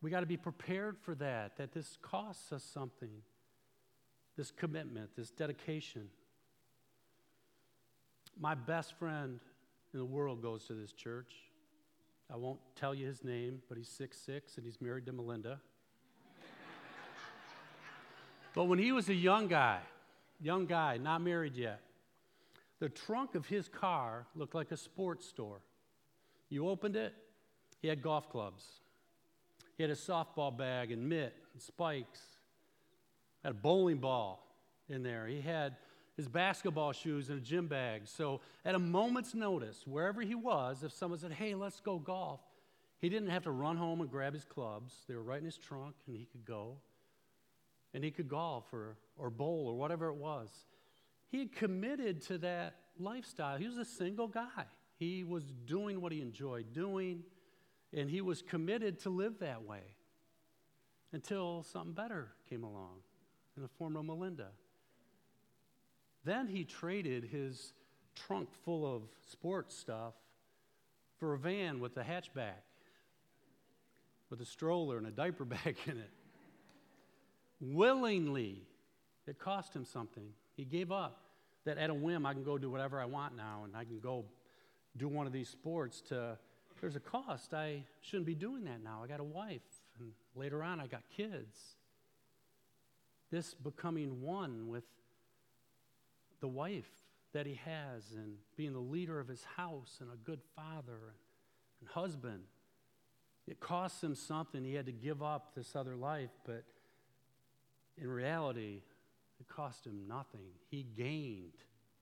We 0.00 0.10
got 0.10 0.20
to 0.20 0.26
be 0.26 0.36
prepared 0.36 0.96
for 0.98 1.14
that, 1.16 1.56
that 1.56 1.72
this 1.72 1.98
costs 2.02 2.52
us 2.52 2.62
something. 2.62 3.10
This 4.36 4.50
commitment, 4.52 5.10
this 5.16 5.30
dedication. 5.30 6.08
My 8.38 8.54
best 8.54 8.94
friend 8.94 9.40
in 9.92 9.98
the 9.98 10.04
world 10.04 10.42
goes 10.42 10.64
to 10.66 10.74
this 10.74 10.92
church. 10.92 11.34
I 12.32 12.36
won't 12.36 12.60
tell 12.76 12.94
you 12.94 13.06
his 13.06 13.24
name, 13.24 13.60
but 13.68 13.78
he's 13.78 13.88
six 13.88 14.18
six 14.18 14.56
and 14.56 14.64
he's 14.64 14.80
married 14.80 15.06
to 15.06 15.12
Melinda. 15.12 15.58
but 18.54 18.64
when 18.64 18.78
he 18.78 18.92
was 18.92 19.08
a 19.08 19.14
young 19.14 19.48
guy, 19.48 19.80
young 20.40 20.66
guy, 20.66 20.98
not 20.98 21.20
married 21.20 21.56
yet, 21.56 21.80
the 22.78 22.88
trunk 22.88 23.34
of 23.34 23.46
his 23.46 23.68
car 23.68 24.26
looked 24.36 24.54
like 24.54 24.70
a 24.70 24.76
sports 24.76 25.26
store. 25.26 25.62
You 26.48 26.68
opened 26.68 26.94
it, 26.94 27.12
he 27.80 27.88
had 27.88 28.02
golf 28.02 28.30
clubs. 28.30 28.64
He 29.78 29.84
had 29.84 29.90
a 29.90 29.94
softball 29.94 30.54
bag 30.54 30.90
and 30.90 31.08
mitt 31.08 31.34
and 31.52 31.62
spikes. 31.62 32.20
Had 33.44 33.52
a 33.52 33.54
bowling 33.54 33.98
ball 33.98 34.44
in 34.88 35.04
there. 35.04 35.28
He 35.28 35.40
had 35.40 35.76
his 36.16 36.26
basketball 36.26 36.92
shoes 36.92 37.30
and 37.30 37.38
a 37.38 37.40
gym 37.40 37.68
bag. 37.68 38.02
So, 38.06 38.40
at 38.64 38.74
a 38.74 38.78
moment's 38.78 39.34
notice, 39.34 39.86
wherever 39.86 40.20
he 40.20 40.34
was, 40.34 40.82
if 40.82 40.92
someone 40.92 41.20
said, 41.20 41.30
Hey, 41.30 41.54
let's 41.54 41.78
go 41.78 42.00
golf, 42.00 42.40
he 43.00 43.08
didn't 43.08 43.28
have 43.28 43.44
to 43.44 43.52
run 43.52 43.76
home 43.76 44.00
and 44.00 44.10
grab 44.10 44.34
his 44.34 44.44
clubs. 44.44 44.92
They 45.08 45.14
were 45.14 45.22
right 45.22 45.38
in 45.38 45.44
his 45.44 45.56
trunk, 45.56 45.94
and 46.08 46.16
he 46.16 46.24
could 46.24 46.44
go. 46.44 46.78
And 47.94 48.02
he 48.02 48.10
could 48.10 48.28
golf 48.28 48.64
or, 48.72 48.96
or 49.16 49.30
bowl 49.30 49.68
or 49.68 49.76
whatever 49.76 50.08
it 50.08 50.16
was. 50.16 50.50
He 51.28 51.38
had 51.38 51.52
committed 51.52 52.20
to 52.22 52.38
that 52.38 52.74
lifestyle. 52.98 53.56
He 53.56 53.68
was 53.68 53.78
a 53.78 53.84
single 53.84 54.26
guy. 54.26 54.64
He 54.96 55.22
was 55.22 55.44
doing 55.66 56.00
what 56.00 56.10
he 56.10 56.20
enjoyed 56.20 56.72
doing, 56.72 57.22
and 57.96 58.10
he 58.10 58.20
was 58.20 58.42
committed 58.42 59.00
to 59.00 59.10
live 59.10 59.38
that 59.40 59.64
way 59.64 59.82
until 61.12 61.62
something 61.62 61.92
better 61.92 62.28
came 62.48 62.64
along 62.64 62.96
in 63.56 63.62
the 63.62 63.68
form 63.68 63.96
of 63.96 64.04
Melinda. 64.04 64.48
Then 66.24 66.46
he 66.46 66.64
traded 66.64 67.24
his 67.24 67.72
trunk 68.14 68.48
full 68.64 68.86
of 68.86 69.02
sports 69.30 69.74
stuff 69.74 70.14
for 71.18 71.34
a 71.34 71.38
van 71.38 71.80
with 71.80 71.96
a 71.96 72.02
hatchback, 72.02 72.62
with 74.30 74.40
a 74.40 74.44
stroller 74.44 74.98
and 74.98 75.06
a 75.06 75.10
diaper 75.10 75.44
bag 75.46 75.76
in 75.86 75.96
it. 75.98 76.10
Willingly, 77.60 78.62
it 79.26 79.38
cost 79.38 79.74
him 79.74 79.84
something. 79.84 80.30
He 80.56 80.64
gave 80.64 80.92
up 80.92 81.22
that 81.64 81.78
at 81.78 81.90
a 81.90 81.94
whim, 81.94 82.24
I 82.24 82.32
can 82.32 82.44
go 82.44 82.56
do 82.56 82.70
whatever 82.70 83.00
I 83.00 83.04
want 83.04 83.36
now 83.36 83.62
and 83.64 83.76
I 83.76 83.84
can 83.84 83.98
go 83.98 84.24
do 84.96 85.08
one 85.08 85.26
of 85.26 85.32
these 85.32 85.48
sports 85.48 86.00
to, 86.08 86.38
there's 86.80 86.96
a 86.96 87.00
cost. 87.00 87.54
I 87.54 87.82
shouldn't 88.00 88.26
be 88.26 88.34
doing 88.34 88.64
that 88.64 88.82
now. 88.82 89.02
I 89.04 89.06
got 89.06 89.20
a 89.20 89.24
wife, 89.24 89.62
and 89.98 90.12
later 90.34 90.62
on, 90.62 90.80
I 90.80 90.86
got 90.86 91.02
kids. 91.16 91.58
This 93.30 93.54
becoming 93.54 94.22
one 94.22 94.68
with 94.68 94.84
the 96.40 96.48
wife 96.48 96.88
that 97.32 97.46
he 97.46 97.60
has 97.64 98.12
and 98.16 98.36
being 98.56 98.72
the 98.72 98.78
leader 98.78 99.20
of 99.20 99.28
his 99.28 99.44
house 99.56 99.98
and 100.00 100.10
a 100.10 100.16
good 100.16 100.40
father 100.56 101.14
and 101.80 101.88
husband. 101.90 102.42
It 103.46 103.60
cost 103.60 104.02
him 104.02 104.14
something. 104.14 104.64
He 104.64 104.74
had 104.74 104.86
to 104.86 104.92
give 104.92 105.22
up 105.22 105.54
this 105.54 105.74
other 105.76 105.96
life, 105.96 106.30
but 106.44 106.64
in 107.96 108.08
reality, 108.08 108.82
it 109.40 109.48
cost 109.48 109.86
him 109.86 110.06
nothing. 110.08 110.46
He 110.70 110.86
gained 110.96 111.54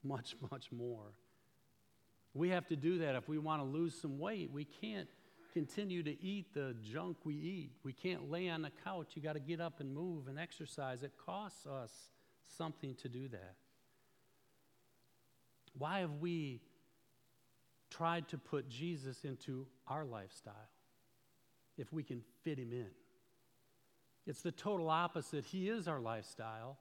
much, 0.02 0.36
much 0.50 0.70
more. 0.72 1.12
We 2.36 2.50
have 2.50 2.66
to 2.68 2.76
do 2.76 2.98
that 2.98 3.14
if 3.14 3.28
we 3.28 3.38
want 3.38 3.62
to 3.62 3.66
lose 3.66 3.94
some 4.00 4.18
weight. 4.18 4.50
We 4.52 4.64
can't 4.64 5.08
continue 5.54 6.02
to 6.02 6.22
eat 6.22 6.52
the 6.52 6.76
junk 6.82 7.16
we 7.24 7.34
eat. 7.34 7.70
We 7.82 7.94
can't 7.94 8.30
lay 8.30 8.50
on 8.50 8.60
the 8.60 8.70
couch. 8.84 9.12
You 9.14 9.22
got 9.22 9.32
to 9.32 9.40
get 9.40 9.58
up 9.58 9.80
and 9.80 9.94
move 9.94 10.28
and 10.28 10.38
exercise. 10.38 11.02
It 11.02 11.12
costs 11.24 11.66
us 11.66 11.90
something 12.58 12.94
to 12.96 13.08
do 13.08 13.28
that. 13.28 13.54
Why 15.78 16.00
have 16.00 16.16
we 16.20 16.60
tried 17.90 18.28
to 18.28 18.38
put 18.38 18.68
Jesus 18.68 19.24
into 19.24 19.66
our 19.88 20.04
lifestyle 20.04 20.52
if 21.78 21.90
we 21.90 22.02
can 22.02 22.22
fit 22.42 22.58
him 22.58 22.72
in? 22.72 22.90
It's 24.26 24.42
the 24.42 24.52
total 24.52 24.90
opposite. 24.90 25.44
He 25.46 25.70
is 25.70 25.88
our 25.88 26.00
lifestyle, 26.00 26.76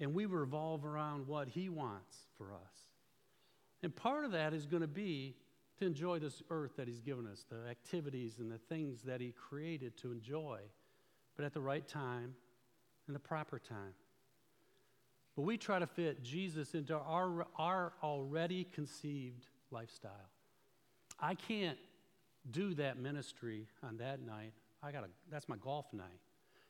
and 0.00 0.14
we 0.14 0.26
revolve 0.26 0.84
around 0.84 1.28
what 1.28 1.48
he 1.48 1.68
wants 1.68 2.16
for 2.36 2.46
us. 2.54 2.93
And 3.84 3.94
part 3.94 4.24
of 4.24 4.32
that 4.32 4.54
is 4.54 4.64
going 4.64 4.80
to 4.80 4.88
be 4.88 5.36
to 5.78 5.84
enjoy 5.84 6.18
this 6.18 6.42
earth 6.48 6.76
that 6.78 6.88
he's 6.88 7.02
given 7.02 7.26
us, 7.26 7.44
the 7.50 7.68
activities 7.68 8.36
and 8.38 8.50
the 8.50 8.56
things 8.56 9.02
that 9.02 9.20
he 9.20 9.32
created 9.32 9.94
to 9.98 10.10
enjoy, 10.10 10.60
but 11.36 11.44
at 11.44 11.52
the 11.52 11.60
right 11.60 11.86
time 11.86 12.34
and 13.06 13.14
the 13.14 13.20
proper 13.20 13.58
time. 13.58 13.92
But 15.36 15.42
we 15.42 15.58
try 15.58 15.78
to 15.80 15.86
fit 15.86 16.22
Jesus 16.22 16.74
into 16.74 16.94
our, 16.96 17.46
our 17.58 17.92
already 18.02 18.64
conceived 18.72 19.44
lifestyle. 19.70 20.30
I 21.20 21.34
can't 21.34 21.78
do 22.50 22.72
that 22.74 22.98
ministry 22.98 23.66
on 23.82 23.98
that 23.98 24.24
night. 24.24 24.54
I 24.82 24.92
gotta, 24.92 25.08
that's 25.30 25.48
my 25.48 25.56
golf 25.56 25.92
night. 25.92 26.20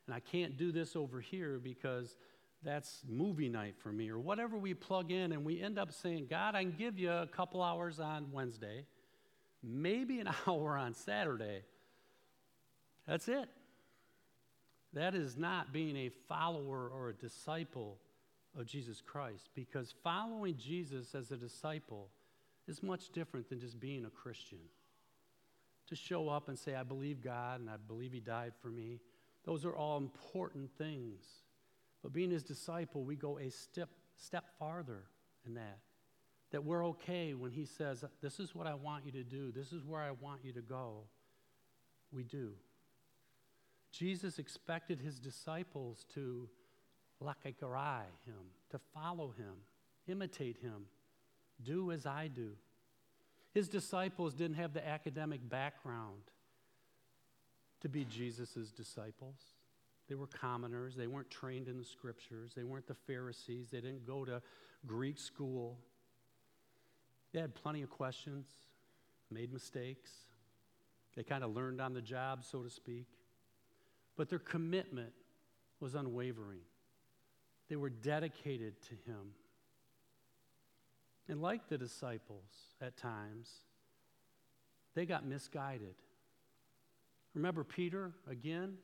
And 0.06 0.14
I 0.16 0.18
can't 0.18 0.56
do 0.56 0.72
this 0.72 0.96
over 0.96 1.20
here 1.20 1.60
because 1.62 2.16
that's 2.64 3.02
movie 3.08 3.48
night 3.48 3.74
for 3.78 3.92
me, 3.92 4.10
or 4.10 4.18
whatever 4.18 4.56
we 4.56 4.74
plug 4.74 5.10
in, 5.10 5.32
and 5.32 5.44
we 5.44 5.60
end 5.60 5.78
up 5.78 5.92
saying, 5.92 6.26
God, 6.30 6.54
I 6.54 6.62
can 6.62 6.74
give 6.76 6.98
you 6.98 7.10
a 7.10 7.26
couple 7.26 7.62
hours 7.62 8.00
on 8.00 8.32
Wednesday, 8.32 8.86
maybe 9.62 10.20
an 10.20 10.28
hour 10.46 10.76
on 10.76 10.94
Saturday. 10.94 11.62
That's 13.06 13.28
it. 13.28 13.48
That 14.94 15.14
is 15.14 15.36
not 15.36 15.72
being 15.72 15.96
a 15.96 16.10
follower 16.28 16.88
or 16.88 17.10
a 17.10 17.14
disciple 17.14 17.98
of 18.58 18.66
Jesus 18.66 19.00
Christ, 19.00 19.50
because 19.54 19.94
following 20.02 20.56
Jesus 20.56 21.14
as 21.14 21.32
a 21.32 21.36
disciple 21.36 22.08
is 22.66 22.82
much 22.82 23.10
different 23.10 23.48
than 23.48 23.60
just 23.60 23.78
being 23.78 24.04
a 24.04 24.10
Christian. 24.10 24.58
To 25.88 25.96
show 25.96 26.28
up 26.30 26.48
and 26.48 26.58
say, 26.58 26.74
I 26.74 26.82
believe 26.82 27.22
God 27.22 27.60
and 27.60 27.68
I 27.68 27.76
believe 27.76 28.12
He 28.12 28.20
died 28.20 28.52
for 28.62 28.68
me, 28.68 29.00
those 29.44 29.66
are 29.66 29.76
all 29.76 29.98
important 29.98 30.70
things. 30.78 31.22
But 32.04 32.12
being 32.12 32.30
His 32.30 32.44
disciple, 32.44 33.02
we 33.02 33.16
go 33.16 33.38
a 33.38 33.50
step, 33.50 33.88
step 34.16 34.44
farther 34.58 35.02
in 35.44 35.54
that. 35.54 35.78
That 36.52 36.62
we're 36.62 36.86
okay 36.88 37.34
when 37.34 37.50
He 37.50 37.64
says, 37.64 38.04
This 38.22 38.38
is 38.38 38.54
what 38.54 38.68
I 38.68 38.74
want 38.74 39.04
you 39.04 39.12
to 39.12 39.24
do, 39.24 39.50
this 39.50 39.72
is 39.72 39.84
where 39.84 40.02
I 40.02 40.12
want 40.12 40.44
you 40.44 40.52
to 40.52 40.60
go. 40.60 40.98
We 42.12 42.22
do. 42.22 42.52
Jesus 43.90 44.38
expected 44.38 45.00
His 45.00 45.18
disciples 45.18 46.06
to 46.14 46.48
lakakarai 47.20 48.04
Him, 48.26 48.52
to 48.70 48.78
follow 48.92 49.34
Him, 49.36 49.54
imitate 50.06 50.58
Him 50.58 50.84
do 51.62 51.92
as 51.92 52.06
I 52.06 52.28
do. 52.28 52.50
His 53.52 53.68
disciples 53.68 54.34
didn't 54.34 54.56
have 54.56 54.74
the 54.74 54.86
academic 54.86 55.48
background 55.48 56.22
to 57.80 57.88
be 57.88 58.04
Jesus' 58.04 58.72
disciples. 58.76 59.53
They 60.08 60.14
were 60.14 60.26
commoners. 60.26 60.94
They 60.94 61.06
weren't 61.06 61.30
trained 61.30 61.68
in 61.68 61.78
the 61.78 61.84
scriptures. 61.84 62.52
They 62.54 62.64
weren't 62.64 62.86
the 62.86 62.94
Pharisees. 62.94 63.68
They 63.70 63.80
didn't 63.80 64.06
go 64.06 64.24
to 64.24 64.42
Greek 64.86 65.18
school. 65.18 65.78
They 67.32 67.40
had 67.40 67.54
plenty 67.54 67.82
of 67.82 67.90
questions, 67.90 68.46
made 69.30 69.52
mistakes. 69.52 70.10
They 71.16 71.22
kind 71.22 71.42
of 71.42 71.54
learned 71.54 71.80
on 71.80 71.94
the 71.94 72.02
job, 72.02 72.44
so 72.44 72.62
to 72.62 72.70
speak. 72.70 73.06
But 74.16 74.28
their 74.28 74.38
commitment 74.38 75.12
was 75.80 75.94
unwavering. 75.94 76.60
They 77.68 77.76
were 77.76 77.90
dedicated 77.90 78.80
to 78.82 78.94
Him. 79.10 79.32
And 81.28 81.40
like 81.40 81.68
the 81.68 81.78
disciples 81.78 82.50
at 82.80 82.96
times, 82.96 83.48
they 84.94 85.06
got 85.06 85.26
misguided. 85.26 85.94
Remember 87.34 87.64
Peter 87.64 88.12
again? 88.30 88.74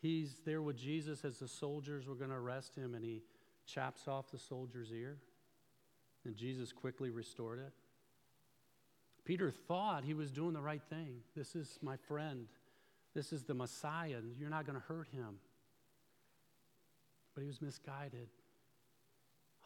He's 0.00 0.36
there 0.44 0.62
with 0.62 0.76
Jesus 0.76 1.24
as 1.24 1.38
the 1.38 1.48
soldiers 1.48 2.06
were 2.06 2.14
going 2.14 2.30
to 2.30 2.36
arrest 2.36 2.74
him, 2.74 2.94
and 2.94 3.04
he 3.04 3.22
chops 3.66 4.08
off 4.08 4.30
the 4.30 4.38
soldier's 4.38 4.92
ear. 4.92 5.18
And 6.24 6.36
Jesus 6.36 6.72
quickly 6.72 7.10
restored 7.10 7.58
it. 7.58 7.72
Peter 9.24 9.50
thought 9.50 10.04
he 10.04 10.14
was 10.14 10.30
doing 10.30 10.54
the 10.54 10.60
right 10.60 10.82
thing. 10.88 11.16
This 11.36 11.54
is 11.54 11.78
my 11.82 11.96
friend. 11.96 12.46
This 13.14 13.32
is 13.32 13.44
the 13.44 13.54
Messiah. 13.54 14.20
You're 14.38 14.50
not 14.50 14.66
going 14.66 14.78
to 14.78 14.84
hurt 14.86 15.08
him. 15.08 15.38
But 17.34 17.42
he 17.42 17.46
was 17.46 17.60
misguided 17.62 18.28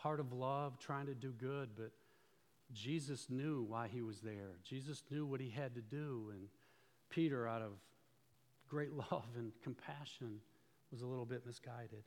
heart 0.04 0.20
of 0.20 0.34
love, 0.34 0.78
trying 0.78 1.06
to 1.06 1.14
do 1.14 1.32
good, 1.32 1.70
but 1.78 1.90
Jesus 2.74 3.28
knew 3.30 3.64
why 3.66 3.88
he 3.88 4.02
was 4.02 4.20
there. 4.20 4.58
Jesus 4.62 5.02
knew 5.10 5.24
what 5.24 5.40
he 5.40 5.48
had 5.48 5.74
to 5.74 5.80
do, 5.80 6.30
and 6.30 6.42
Peter, 7.08 7.48
out 7.48 7.62
of 7.62 7.72
great 8.68 8.92
love 9.10 9.26
and 9.36 9.52
compassion, 9.62 10.40
was 10.90 11.02
a 11.02 11.06
little 11.06 11.24
bit 11.24 11.44
misguided. 11.46 12.04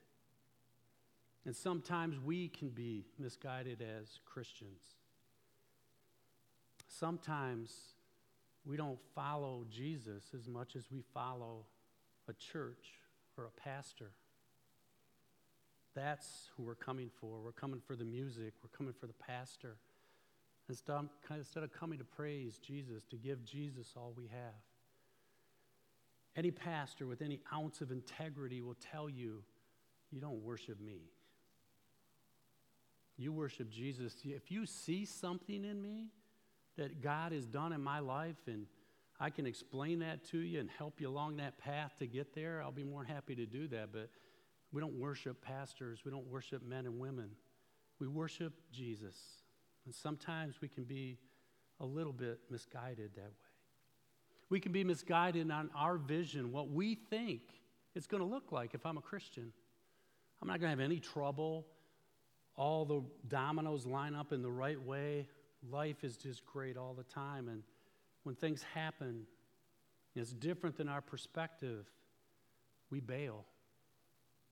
And 1.46 1.56
sometimes 1.56 2.20
we 2.20 2.50
can 2.50 2.70
be 2.70 3.06
misguided 3.18 3.82
as 3.82 4.20
Christians. 4.26 4.82
Sometimes 6.88 7.74
we 8.66 8.76
don't 8.76 9.00
follow 9.16 9.66
Jesus 9.70 10.24
as 10.34 10.48
much 10.48 10.76
as 10.76 10.84
we 10.92 11.04
follow 11.14 11.66
a 12.28 12.34
church 12.34 12.96
or 13.38 13.46
a 13.46 13.62
pastor. 13.62 14.12
That's 15.96 16.50
who 16.56 16.64
we're 16.64 16.76
coming 16.76 17.10
for. 17.20 17.40
We're 17.44 17.52
coming 17.52 17.82
for 17.86 17.96
the 17.96 18.04
music, 18.04 18.54
we're 18.62 18.78
coming 18.78 18.94
for 18.94 19.08
the 19.08 19.14
pastor. 19.14 19.78
Instead 20.70 21.64
of 21.64 21.72
coming 21.72 21.98
to 21.98 22.04
praise 22.04 22.60
Jesus, 22.60 23.06
to 23.06 23.16
give 23.16 23.46
Jesus 23.46 23.94
all 23.96 24.14
we 24.18 24.28
have. 24.28 24.54
Any 26.38 26.52
pastor 26.52 27.08
with 27.08 27.24
any 27.24 27.42
ounce 27.52 27.82
of 27.82 27.92
integrity 27.92 28.62
will 28.62 28.78
tell 28.92 29.10
you, 29.10 29.44
you 30.12 30.22
don't 30.22 30.44
worship 30.44 30.80
me. 30.80 31.02
You 33.18 33.34
worship 33.34 33.72
Jesus. 33.72 34.16
If 34.24 34.52
you 34.52 34.68
see 34.68 35.04
something 35.04 35.66
in 35.66 35.82
me 35.82 36.12
that 36.78 37.02
God 37.02 37.32
has 37.32 37.48
done 37.48 37.74
in 37.74 37.82
my 37.82 37.98
life 38.00 38.38
and 38.46 38.68
I 39.20 39.32
can 39.32 39.48
explain 39.48 40.00
that 40.00 40.24
to 40.26 40.38
you 40.38 40.60
and 40.60 40.70
help 40.70 41.02
you 41.02 41.10
along 41.10 41.38
that 41.38 41.58
path 41.58 41.96
to 41.98 42.06
get 42.06 42.36
there, 42.36 42.62
I'll 42.62 42.72
be 42.72 42.84
more 42.84 43.04
happy 43.04 43.36
to 43.36 43.48
do 43.48 43.68
that. 43.70 43.92
But 43.92 44.12
we 44.72 44.80
don't 44.80 45.00
worship 45.00 45.42
pastors, 45.42 46.02
we 46.06 46.12
don't 46.12 46.28
worship 46.28 46.64
men 46.64 46.86
and 46.86 47.00
women. 47.00 47.32
We 48.00 48.08
worship 48.08 48.54
Jesus. 48.72 49.18
And 49.86 49.96
sometimes 49.96 50.62
we 50.62 50.68
can 50.68 50.84
be 50.84 51.18
a 51.80 51.86
little 51.86 52.14
bit 52.14 52.40
misguided 52.52 53.16
that 53.16 53.24
way. 53.24 53.47
We 54.50 54.60
can 54.60 54.72
be 54.72 54.84
misguided 54.84 55.52
on 55.52 55.70
our 55.76 55.98
vision, 55.98 56.52
what 56.52 56.70
we 56.70 56.96
think 56.96 57.42
it's 57.98 58.06
going 58.06 58.22
to 58.22 58.30
look 58.30 58.52
like 58.52 58.76
if 58.76 58.86
I'm 58.86 58.98
a 58.98 59.02
Christian. 59.02 59.52
I'm 60.40 60.48
not 60.48 60.60
going 60.60 60.72
to 60.72 60.82
have 60.82 60.92
any 60.92 61.00
trouble. 61.00 61.66
All 62.56 62.86
the 62.86 63.02
dominoes 63.28 63.88
line 63.88 64.14
up 64.14 64.32
in 64.32 64.44
the 64.44 64.52
right 64.52 64.80
way. 64.80 65.28
Life 65.72 66.04
is 66.04 66.16
just 66.16 66.46
great 66.46 66.78
all 66.78 66.94
the 66.94 67.04
time. 67.04 67.48
And 67.48 67.64
when 68.22 68.36
things 68.36 68.64
happen, 68.76 69.26
it's 70.16 70.32
different 70.32 70.78
than 70.78 70.88
our 70.88 71.02
perspective. 71.02 71.88
We 72.92 73.00
bail. 73.00 73.46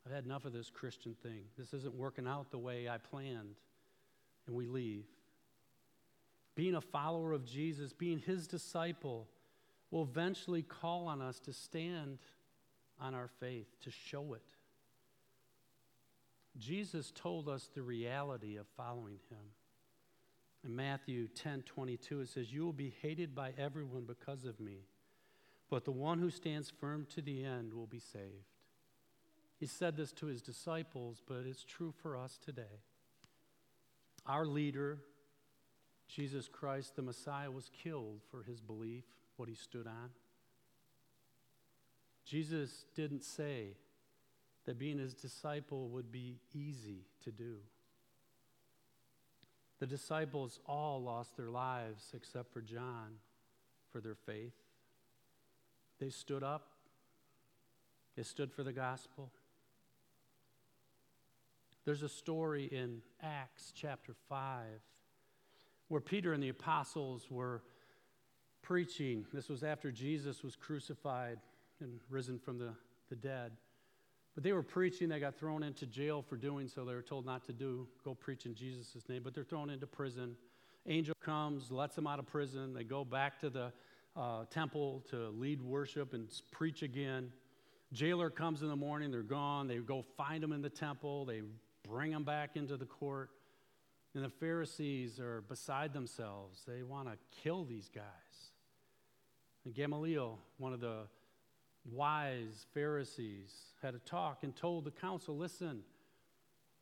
I've 0.05 0.11
had 0.11 0.25
enough 0.25 0.45
of 0.45 0.53
this 0.53 0.71
Christian 0.71 1.15
thing. 1.21 1.43
This 1.55 1.71
isn't 1.73 1.93
working 1.93 2.27
out 2.27 2.49
the 2.49 2.57
way 2.57 2.89
I 2.89 2.97
planned. 2.97 3.55
And 4.47 4.55
we 4.55 4.65
leave. 4.65 5.05
Being 6.55 6.73
a 6.73 6.81
follower 6.81 7.31
of 7.31 7.45
Jesus, 7.45 7.93
being 7.93 8.17
his 8.17 8.47
disciple, 8.47 9.27
will 9.91 10.03
eventually 10.03 10.61
call 10.61 11.07
on 11.07 11.21
us 11.21 11.39
to 11.41 11.53
stand 11.53 12.19
on 12.99 13.13
our 13.13 13.29
faith, 13.39 13.67
to 13.83 13.91
show 13.91 14.33
it. 14.33 14.43
Jesus 16.57 17.11
told 17.13 17.49
us 17.49 17.69
the 17.73 17.81
reality 17.81 18.57
of 18.57 18.65
following 18.77 19.19
him. 19.29 19.45
In 20.63 20.75
Matthew 20.75 21.27
10 21.27 21.63
22, 21.63 22.21
it 22.21 22.29
says, 22.29 22.51
You 22.51 22.65
will 22.65 22.73
be 22.73 22.93
hated 23.01 23.35
by 23.35 23.51
everyone 23.57 24.05
because 24.05 24.45
of 24.45 24.59
me, 24.59 24.79
but 25.69 25.85
the 25.85 25.91
one 25.91 26.19
who 26.19 26.29
stands 26.29 26.71
firm 26.71 27.05
to 27.13 27.21
the 27.21 27.43
end 27.43 27.73
will 27.73 27.87
be 27.87 27.99
saved. 27.99 28.55
He 29.59 29.67
said 29.67 29.95
this 29.95 30.11
to 30.13 30.25
his 30.25 30.41
disciples, 30.41 31.21
but 31.25 31.43
it's 31.45 31.63
true 31.63 31.93
for 32.01 32.17
us 32.17 32.39
today. 32.43 32.81
Our 34.25 34.45
leader, 34.45 34.99
Jesus 36.07 36.47
Christ, 36.47 36.95
the 36.95 37.01
Messiah, 37.01 37.51
was 37.51 37.69
killed 37.83 38.21
for 38.31 38.43
his 38.43 38.59
belief, 38.59 39.05
what 39.37 39.49
he 39.49 39.55
stood 39.55 39.87
on. 39.87 40.09
Jesus 42.25 42.85
didn't 42.95 43.23
say 43.23 43.75
that 44.65 44.79
being 44.79 44.97
his 44.97 45.13
disciple 45.13 45.89
would 45.89 46.11
be 46.11 46.39
easy 46.53 47.05
to 47.23 47.31
do. 47.31 47.57
The 49.79 49.85
disciples 49.85 50.59
all 50.65 51.03
lost 51.03 51.37
their 51.37 51.49
lives 51.49 52.11
except 52.15 52.51
for 52.51 52.61
John 52.61 53.19
for 53.91 54.01
their 54.01 54.15
faith. 54.15 54.55
They 55.99 56.09
stood 56.09 56.43
up, 56.43 56.69
they 58.15 58.23
stood 58.23 58.51
for 58.51 58.63
the 58.63 58.73
gospel. 58.73 59.31
There's 61.85 62.01
a 62.01 62.09
story 62.09 62.65
in 62.65 63.03
Acts 63.21 63.71
chapter 63.75 64.15
5 64.27 64.65
where 65.87 66.01
Peter 66.01 66.33
and 66.33 66.41
the 66.41 66.49
apostles 66.49 67.27
were 67.29 67.61
preaching. 68.65 69.25
This 69.31 69.47
was 69.47 69.63
after 69.63 69.91
Jesus 69.91 70.43
was 70.43 70.55
crucified 70.55 71.37
and 71.79 71.99
risen 72.09 72.39
from 72.39 72.57
the, 72.57 72.73
the 73.09 73.15
dead. 73.15 73.51
But 74.33 74.43
they 74.43 74.53
were 74.53 74.63
preaching. 74.63 75.07
They 75.07 75.19
got 75.19 75.35
thrown 75.35 75.63
into 75.63 75.85
jail 75.85 76.23
for 76.27 76.35
doing 76.35 76.67
so. 76.67 76.83
They 76.83 76.93
were 76.93 77.03
told 77.03 77.25
not 77.25 77.45
to 77.45 77.53
do, 77.53 77.87
go 78.03 78.15
preach 78.15 78.45
in 78.45 78.55
Jesus' 78.55 79.07
name. 79.07 79.21
But 79.23 79.35
they're 79.35 79.43
thrown 79.43 79.69
into 79.69 79.85
prison. 79.85 80.35
Angel 80.87 81.15
comes, 81.23 81.71
lets 81.71 81.95
them 81.95 82.07
out 82.07 82.19
of 82.19 82.25
prison. 82.25 82.73
They 82.73 82.83
go 82.83 83.05
back 83.05 83.39
to 83.41 83.49
the 83.49 83.71
uh, 84.17 84.45
temple 84.49 85.03
to 85.11 85.29
lead 85.29 85.61
worship 85.61 86.13
and 86.13 86.27
preach 86.51 86.81
again. 86.81 87.31
Jailer 87.93 88.31
comes 88.31 88.63
in 88.63 88.67
the 88.67 88.75
morning. 88.75 89.11
They're 89.11 89.21
gone. 89.21 89.67
They 89.67 89.77
go 89.77 90.03
find 90.17 90.41
them 90.41 90.51
in 90.51 90.61
the 90.61 90.69
temple. 90.69 91.25
They 91.25 91.41
bring 91.87 92.11
them 92.11 92.23
back 92.23 92.55
into 92.55 92.77
the 92.77 92.85
court. 92.85 93.29
And 94.15 94.23
the 94.23 94.29
Pharisees 94.29 95.19
are 95.19 95.41
beside 95.41 95.93
themselves. 95.93 96.63
They 96.67 96.83
want 96.83 97.09
to 97.09 97.17
kill 97.43 97.63
these 97.63 97.89
guys. 97.93 98.03
And 99.65 99.73
Gamaliel, 99.73 100.37
one 100.57 100.73
of 100.73 100.79
the 100.79 101.07
wise 101.91 102.65
Pharisees 102.73 103.51
had 103.81 103.95
a 103.95 103.99
talk 103.99 104.43
and 104.43 104.55
told 104.55 104.85
the 104.85 104.91
council 104.91 105.35
listen, 105.35 105.81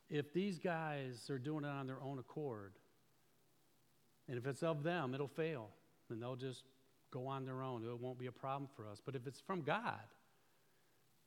if 0.10 0.34
these 0.34 0.60
guys 0.60 1.30
are 1.30 1.40
doing 1.40 1.64
it 1.64 1.70
on 1.70 1.88
their 1.88 2.02
own 2.04 2.20
accord, 2.20 2.74
and 4.28 4.38
if 4.38 4.46
it's 4.46 4.64
of 4.64 4.84
them, 4.84 5.14
it'll 5.14 5.28
fail, 5.28 5.70
and 6.10 6.22
they'll 6.22 6.36
just 6.36 6.64
go 7.12 7.28
on 7.28 7.46
their 7.46 7.62
own. 7.62 7.84
It 7.84 8.00
won't 8.00 8.20
be 8.20 8.28
a 8.28 8.32
problem 8.32 8.70
for 8.76 8.88
us. 8.88 9.02
But 9.04 9.16
if 9.16 9.28
it's 9.28 9.40
from 9.40 9.62
God, 9.62 10.00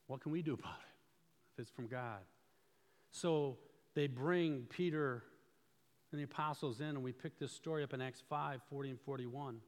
what 0.07 0.21
can 0.21 0.33
we 0.33 0.42
do 0.42 0.55
about 0.61 0.79
it 0.81 1.55
if 1.55 1.62
it's 1.62 1.71
from 1.71 1.87
God? 1.87 2.21
So 3.11 3.59
they 3.95 4.07
bring 4.07 4.66
Peter 4.69 5.25
and 6.12 6.21
the 6.21 6.25
apostles 6.25 6.81
in, 6.81 6.88
and 6.88 7.03
we 7.03 7.12
pick 7.12 7.38
this 7.38 7.53
story 7.53 7.83
up 7.83 7.92
in 7.92 8.01
Acts 8.01 8.23
5 8.29 8.61
40 8.71 8.90
and 8.90 9.01
41. 9.01 9.59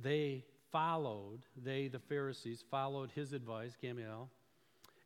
They 0.00 0.44
followed, 0.76 1.38
they, 1.64 1.88
the 1.88 1.98
Pharisees, 1.98 2.62
followed 2.70 3.10
his 3.14 3.32
advice, 3.32 3.74
Gamaliel. 3.80 4.28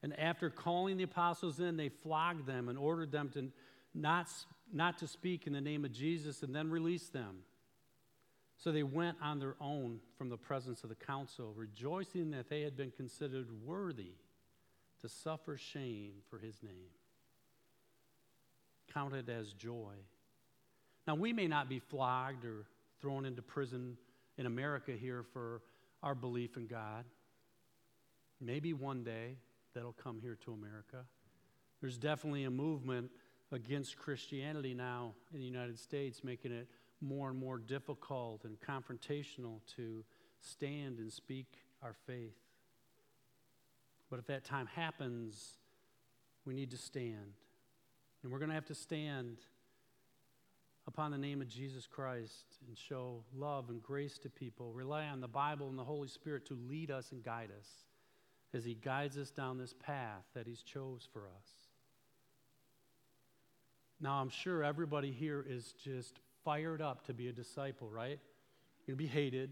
And 0.03 0.19
after 0.19 0.51
calling 0.51 0.97
the 0.97 1.05
apostles 1.05 1.61
in, 1.61 1.77
they 1.77 1.89
flogged 1.89 2.45
them 2.45 2.69
and 2.69 2.77
ordered 2.77 3.13
them 3.13 3.29
to 3.35 3.53
not, 3.95 4.27
not 4.73 4.99
to 4.99 5.07
speak 5.07 5.47
in 5.47 5.53
the 5.53 5.61
name 5.61 5.85
of 5.85 5.93
Jesus 5.93 6.43
and 6.43 6.53
then 6.53 6.71
released 6.71 7.13
them. 7.13 7.45
So 8.57 8.73
they 8.73 8.83
went 8.83 9.17
on 9.23 9.39
their 9.39 9.55
own 9.61 10.01
from 10.19 10.29
the 10.29 10.37
presence 10.37 10.83
of 10.83 10.89
the 10.89 10.97
council, 10.97 11.53
rejoicing 11.55 12.33
that 12.33 12.49
they 12.49 12.63
had 12.63 12.77
been 12.77 12.91
considered 12.91 13.47
worthy 13.65 14.15
to 15.03 15.09
suffer 15.09 15.57
shame 15.57 16.15
for 16.29 16.41
his 16.41 16.65
name. 16.65 16.91
Counted 18.93 19.29
as 19.29 19.53
joy. 19.53 19.95
Now, 21.07 21.15
we 21.15 21.33
may 21.33 21.47
not 21.47 21.69
be 21.69 21.79
flogged 21.79 22.45
or 22.45 22.65
thrown 23.01 23.25
into 23.25 23.41
prison 23.41 23.97
in 24.41 24.47
America 24.47 24.93
here 24.93 25.23
for 25.23 25.61
our 26.03 26.15
belief 26.15 26.57
in 26.57 26.67
God. 26.67 27.05
Maybe 28.41 28.73
one 28.73 29.05
day 29.05 29.37
that'll 29.75 29.93
come 29.93 30.19
here 30.19 30.39
to 30.47 30.55
America. 30.55 31.05
There's 31.83 31.99
definitely 31.99 32.45
a 32.45 32.51
movement 32.51 33.11
against 33.53 33.99
Christianity 33.99 34.73
now 34.73 35.13
in 35.35 35.41
the 35.41 35.45
United 35.45 35.79
States, 35.79 36.25
making 36.25 36.53
it 36.53 36.69
more 37.03 37.29
and 37.29 37.39
more 37.39 37.59
difficult 37.59 38.45
and 38.45 38.59
confrontational 38.61 39.61
to 39.77 40.03
stand 40.41 41.01
and 41.01 41.13
speak 41.13 41.59
our 41.83 41.95
faith. 42.07 42.39
But 44.09 44.21
if 44.21 44.27
that 44.29 44.45
time 44.45 44.69
happens, 44.75 45.59
we 46.47 46.55
need 46.55 46.71
to 46.71 46.79
stand. 46.79 47.35
And 48.23 48.33
we're 48.33 48.39
going 48.39 48.49
to 48.49 48.55
have 48.55 48.67
to 48.67 48.75
stand 48.75 49.37
upon 50.93 51.13
the 51.13 51.19
name 51.19 51.41
of 51.41 51.47
Jesus 51.47 51.87
Christ 51.87 52.59
and 52.67 52.77
show 52.77 53.23
love 53.33 53.71
and 53.71 53.81
grace 53.81 54.19
to 54.19 54.29
people. 54.29 54.73
Rely 54.73 55.05
on 55.05 55.21
the 55.21 55.29
Bible 55.29 55.69
and 55.69 55.79
the 55.79 55.85
Holy 55.85 56.09
Spirit 56.09 56.45
to 56.47 56.59
lead 56.69 56.91
us 56.91 57.13
and 57.13 57.23
guide 57.23 57.51
us 57.57 57.69
as 58.53 58.65
He 58.65 58.75
guides 58.75 59.17
us 59.17 59.31
down 59.31 59.57
this 59.57 59.73
path 59.73 60.25
that 60.35 60.49
He's 60.49 60.63
chose 60.63 61.09
for 61.13 61.29
us. 61.29 61.49
Now, 64.01 64.15
I'm 64.15 64.31
sure 64.31 64.65
everybody 64.65 65.13
here 65.13 65.47
is 65.49 65.75
just 65.85 66.19
fired 66.45 66.83
up 66.83 67.07
to 67.07 67.15
be 67.15 67.29
a 67.29 67.33
disciple, 67.33 67.89
right? 67.89 68.19
To 68.87 68.97
be 68.97 69.07
hated, 69.07 69.51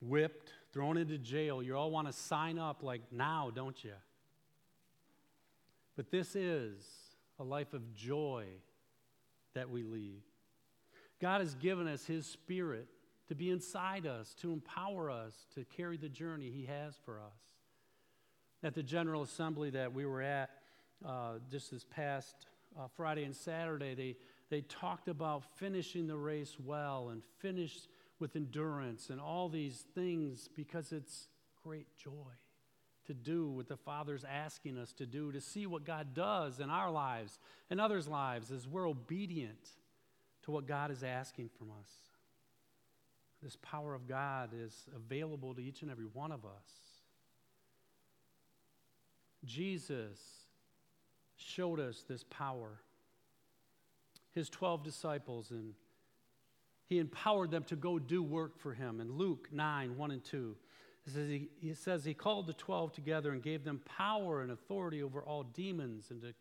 whipped, 0.00 0.52
thrown 0.72 0.96
into 0.96 1.18
jail. 1.18 1.60
You 1.60 1.76
all 1.76 1.90
want 1.90 2.06
to 2.06 2.12
sign 2.12 2.56
up 2.56 2.84
like 2.84 3.02
now, 3.10 3.50
don't 3.52 3.82
you? 3.82 3.94
But 5.96 6.12
this 6.12 6.36
is 6.36 6.86
a 7.40 7.42
life 7.42 7.74
of 7.74 7.96
joy 7.96 8.44
that 9.54 9.70
we 9.70 9.82
leave. 9.82 10.22
God 11.20 11.40
has 11.40 11.54
given 11.54 11.86
us 11.86 12.04
His 12.06 12.26
Spirit 12.26 12.86
to 13.28 13.34
be 13.34 13.50
inside 13.50 14.06
us, 14.06 14.34
to 14.40 14.52
empower 14.52 15.10
us 15.10 15.46
to 15.54 15.64
carry 15.64 15.96
the 15.96 16.08
journey 16.08 16.50
He 16.50 16.66
has 16.66 16.94
for 17.04 17.20
us. 17.20 17.38
At 18.62 18.74
the 18.74 18.82
General 18.82 19.22
Assembly 19.22 19.70
that 19.70 19.92
we 19.92 20.04
were 20.04 20.22
at 20.22 20.50
uh, 21.04 21.34
just 21.50 21.70
this 21.70 21.84
past 21.84 22.46
uh, 22.78 22.88
Friday 22.96 23.24
and 23.24 23.34
Saturday, 23.34 23.94
they, 23.94 24.16
they 24.50 24.62
talked 24.62 25.08
about 25.08 25.44
finishing 25.56 26.06
the 26.06 26.16
race 26.16 26.56
well 26.62 27.10
and 27.10 27.22
finish 27.38 27.88
with 28.18 28.36
endurance 28.36 29.10
and 29.10 29.20
all 29.20 29.48
these 29.48 29.84
things 29.94 30.48
because 30.54 30.92
it's 30.92 31.28
great 31.62 31.86
joy 31.96 32.32
to 33.10 33.14
do 33.14 33.48
what 33.48 33.66
the 33.66 33.76
Father's 33.76 34.24
asking 34.24 34.78
us 34.78 34.92
to 34.92 35.04
do, 35.04 35.32
to 35.32 35.40
see 35.40 35.66
what 35.66 35.84
God 35.84 36.14
does 36.14 36.60
in 36.60 36.70
our 36.70 36.92
lives 36.92 37.40
and 37.68 37.80
others' 37.80 38.06
lives 38.06 38.52
as 38.52 38.68
we're 38.68 38.88
obedient 38.88 39.68
to 40.44 40.52
what 40.52 40.68
God 40.68 40.92
is 40.92 41.02
asking 41.02 41.50
from 41.58 41.70
us. 41.72 41.90
This 43.42 43.56
power 43.62 43.96
of 43.96 44.06
God 44.06 44.50
is 44.54 44.86
available 44.94 45.54
to 45.54 45.60
each 45.60 45.82
and 45.82 45.90
every 45.90 46.04
one 46.12 46.30
of 46.30 46.44
us. 46.44 46.70
Jesus 49.44 50.20
showed 51.36 51.80
us 51.80 52.04
this 52.08 52.22
power. 52.30 52.80
His 54.36 54.48
12 54.48 54.84
disciples, 54.84 55.50
and 55.50 55.74
he 56.86 57.00
empowered 57.00 57.50
them 57.50 57.64
to 57.64 57.74
go 57.74 57.98
do 57.98 58.22
work 58.22 58.56
for 58.60 58.72
him. 58.72 59.00
In 59.00 59.16
Luke 59.16 59.48
9 59.50 59.96
1 59.96 60.10
and 60.12 60.22
2, 60.22 60.54
it 61.10 61.14
says 61.14 61.28
he, 61.60 61.74
says 61.74 62.04
he 62.04 62.14
called 62.14 62.46
the 62.46 62.52
12 62.52 62.92
together 62.92 63.32
and 63.32 63.42
gave 63.42 63.64
them 63.64 63.80
power 63.84 64.42
and 64.42 64.50
authority 64.50 65.02
over 65.02 65.20
all 65.22 65.42
demons 65.42 66.10
and 66.10 66.22
to 66.22 66.34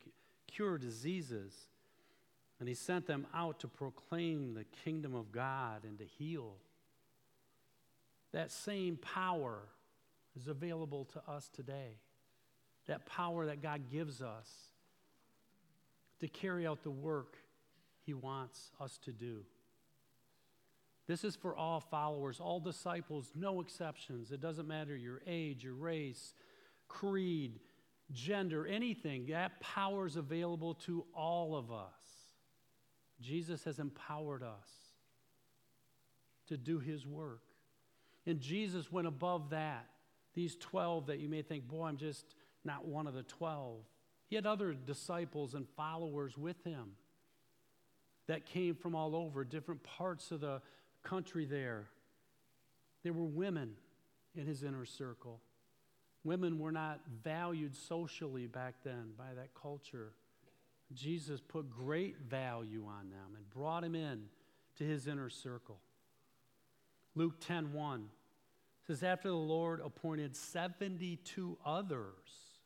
cure 0.48 0.78
diseases. 0.78 1.54
And 2.60 2.68
he 2.68 2.76
sent 2.76 3.08
them 3.08 3.26
out 3.34 3.60
to 3.62 3.68
proclaim 3.68 4.54
the 4.54 4.66
kingdom 4.84 5.16
of 5.16 5.32
God 5.32 5.84
and 5.84 5.98
to 6.00 6.06
heal. 6.06 6.56
That 8.34 8.52
same 8.52 8.98
power 8.98 9.60
is 10.36 10.48
available 10.48 11.06
to 11.14 11.22
us 11.28 11.50
today. 11.50 11.98
That 12.88 13.06
power 13.06 13.46
that 13.46 13.62
God 13.62 13.90
gives 13.92 14.22
us 14.22 14.50
to 16.20 16.28
carry 16.28 16.68
out 16.68 16.84
the 16.84 16.92
work 16.92 17.38
he 18.06 18.14
wants 18.14 18.72
us 18.82 18.98
to 19.06 19.12
do. 19.12 19.44
This 21.10 21.24
is 21.24 21.36
for 21.36 21.56
all 21.56 21.80
followers, 21.80 22.40
all 22.40 22.60
disciples, 22.60 23.32
no 23.34 23.62
exceptions. 23.62 24.32
It 24.32 24.42
doesn't 24.42 24.68
matter 24.68 24.96
your 24.96 25.24
age, 25.26 25.64
your 25.64 25.74
race, 25.74 26.36
creed, 26.88 27.60
gender, 28.12 28.68
anything. 28.68 29.26
That 29.26 29.60
power 29.60 30.06
is 30.06 30.18
available 30.18 30.76
to 30.86 31.04
all 31.16 31.56
of 31.56 31.72
us. 31.72 32.04
Jesus 33.20 33.64
has 33.64 33.80
empowered 33.80 34.44
us 34.44 34.70
to 36.48 36.58
do 36.58 36.78
his 36.78 37.08
work. 37.08 37.42
And 38.28 38.40
Jesus 38.40 38.92
went 38.92 39.08
above 39.08 39.50
that. 39.50 39.88
These 40.36 40.58
12 40.58 41.08
that 41.08 41.18
you 41.18 41.28
may 41.28 41.42
think, 41.42 41.68
boy, 41.68 41.86
I'm 41.86 41.98
just 41.98 42.36
not 42.64 42.86
one 42.86 43.08
of 43.08 43.16
the 43.16 43.24
12. 43.24 43.80
He 44.28 44.36
had 44.36 44.46
other 44.46 44.74
disciples 44.74 45.56
and 45.56 45.68
followers 45.76 46.38
with 46.38 46.64
him 46.64 46.92
that 48.28 48.46
came 48.46 48.76
from 48.76 48.94
all 48.94 49.16
over, 49.16 49.44
different 49.44 49.82
parts 49.82 50.30
of 50.30 50.42
the 50.42 50.62
country 51.04 51.46
there. 51.46 51.88
There 53.04 53.14
were 53.14 53.26
women 53.26 53.76
in 54.36 54.46
his 54.46 54.64
inner 54.64 54.86
circle. 54.86 55.40
Women 56.24 56.60
were 56.60 56.72
not 56.72 57.02
valued 57.24 57.76
socially 57.76 58.48
back 58.48 58.76
then 58.84 59.12
by 59.18 59.34
that 59.36 59.54
culture. 59.54 60.14
Jesus 60.94 61.40
put 61.40 61.70
great 61.70 62.18
value 62.20 62.86
on 62.88 63.10
them 63.10 63.36
and 63.36 63.50
brought 63.50 63.84
them 63.84 63.96
in 63.96 64.24
to 64.78 64.84
his 64.84 65.08
inner 65.08 65.30
circle. 65.30 65.80
Luke 67.16 67.40
10:1 67.40 68.10
says 68.86 69.04
after 69.04 69.30
the 69.30 69.36
Lord 69.36 69.82
appointed 69.82 70.36
72 70.36 71.58
others 71.66 72.60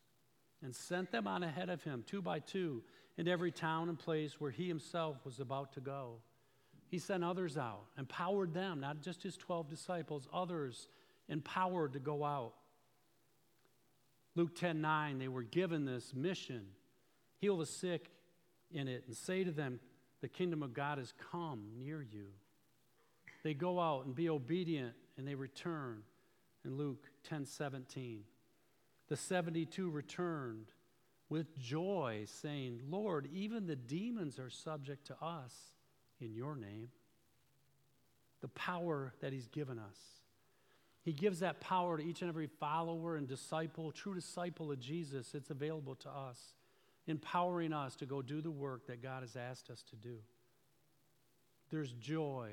and 0.61 0.75
sent 0.75 1.11
them 1.11 1.27
on 1.27 1.43
ahead 1.43 1.69
of 1.69 1.83
him 1.83 2.03
two 2.05 2.21
by 2.21 2.39
two 2.39 2.83
in 3.17 3.27
every 3.27 3.51
town 3.51 3.89
and 3.89 3.99
place 3.99 4.39
where 4.39 4.51
he 4.51 4.67
himself 4.67 5.23
was 5.25 5.39
about 5.39 5.73
to 5.73 5.81
go. 5.81 6.21
He 6.93 6.99
sent 6.99 7.23
others 7.23 7.57
out, 7.57 7.85
empowered 7.97 8.53
them, 8.53 8.79
not 8.79 9.01
just 9.01 9.23
his 9.23 9.35
12 9.35 9.67
disciples, 9.67 10.27
others 10.31 10.89
empowered 11.27 11.93
to 11.93 11.99
go 11.99 12.23
out. 12.23 12.53
Luke 14.35 14.55
10 14.55 14.79
9, 14.79 15.17
they 15.17 15.27
were 15.27 15.41
given 15.41 15.85
this 15.85 16.13
mission 16.13 16.67
heal 17.41 17.57
the 17.57 17.65
sick 17.65 18.11
in 18.71 18.87
it 18.87 19.05
and 19.07 19.17
say 19.17 19.43
to 19.43 19.49
them, 19.49 19.79
The 20.21 20.27
kingdom 20.27 20.61
of 20.61 20.75
God 20.75 20.99
has 20.99 21.15
come 21.31 21.63
near 21.79 21.99
you. 22.03 22.27
They 23.41 23.55
go 23.55 23.79
out 23.79 24.05
and 24.05 24.13
be 24.13 24.29
obedient 24.29 24.93
and 25.17 25.27
they 25.27 25.33
return 25.33 26.03
in 26.63 26.77
Luke 26.77 27.07
10 27.23 27.47
17. 27.47 28.21
The 29.09 29.17
72 29.17 29.89
returned 29.89 30.67
with 31.27 31.57
joy, 31.57 32.25
saying, 32.27 32.81
Lord, 32.87 33.29
even 33.33 33.65
the 33.65 33.75
demons 33.75 34.37
are 34.37 34.51
subject 34.51 35.07
to 35.07 35.15
us 35.19 35.72
in 36.23 36.33
your 36.33 36.55
name. 36.55 36.89
The 38.41 38.47
power 38.49 39.13
that 39.21 39.33
He's 39.33 39.47
given 39.47 39.77
us. 39.77 39.97
He 41.03 41.11
gives 41.11 41.39
that 41.41 41.59
power 41.59 41.97
to 41.97 42.03
each 42.03 42.21
and 42.21 42.29
every 42.29 42.47
follower 42.47 43.17
and 43.17 43.27
disciple, 43.27 43.91
true 43.91 44.15
disciple 44.15 44.71
of 44.71 44.79
Jesus. 44.79 45.35
It's 45.35 45.49
available 45.49 45.95
to 45.95 46.09
us, 46.09 46.39
empowering 47.07 47.73
us 47.73 47.95
to 47.97 48.05
go 48.05 48.21
do 48.21 48.41
the 48.41 48.51
work 48.51 48.87
that 48.87 49.03
God 49.03 49.21
has 49.21 49.35
asked 49.35 49.69
us 49.69 49.83
to 49.89 49.95
do. 49.97 50.17
There's 51.71 51.91
joy, 51.93 52.51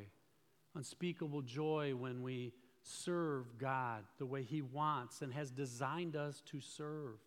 unspeakable 0.75 1.43
joy 1.43 1.95
when 1.95 2.23
we 2.23 2.53
serve 2.83 3.59
God 3.59 4.03
the 4.19 4.27
way 4.27 4.43
He 4.43 4.63
wants 4.63 5.23
and 5.23 5.33
has 5.33 5.51
designed 5.51 6.17
us 6.17 6.43
to 6.47 6.61
serve 6.61 7.19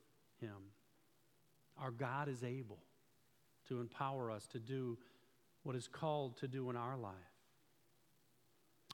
Him. 0.41 0.71
Our 1.77 1.91
God 1.91 2.27
is 2.27 2.43
able 2.43 2.79
to 3.69 3.79
empower 3.79 4.29
us 4.29 4.45
to 4.47 4.59
do 4.59 4.97
what 5.63 5.75
is 5.75 5.87
called 5.87 6.37
to 6.37 6.47
do 6.47 6.69
in 6.69 6.75
our 6.75 6.97
life. 6.97 7.13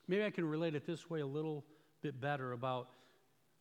Maybe 0.08 0.24
I 0.24 0.30
can 0.30 0.46
relate 0.46 0.76
it 0.76 0.86
this 0.86 1.10
way 1.10 1.20
a 1.20 1.28
little 1.28 1.64
bit 2.02 2.20
better 2.20 2.52
about 2.52 2.90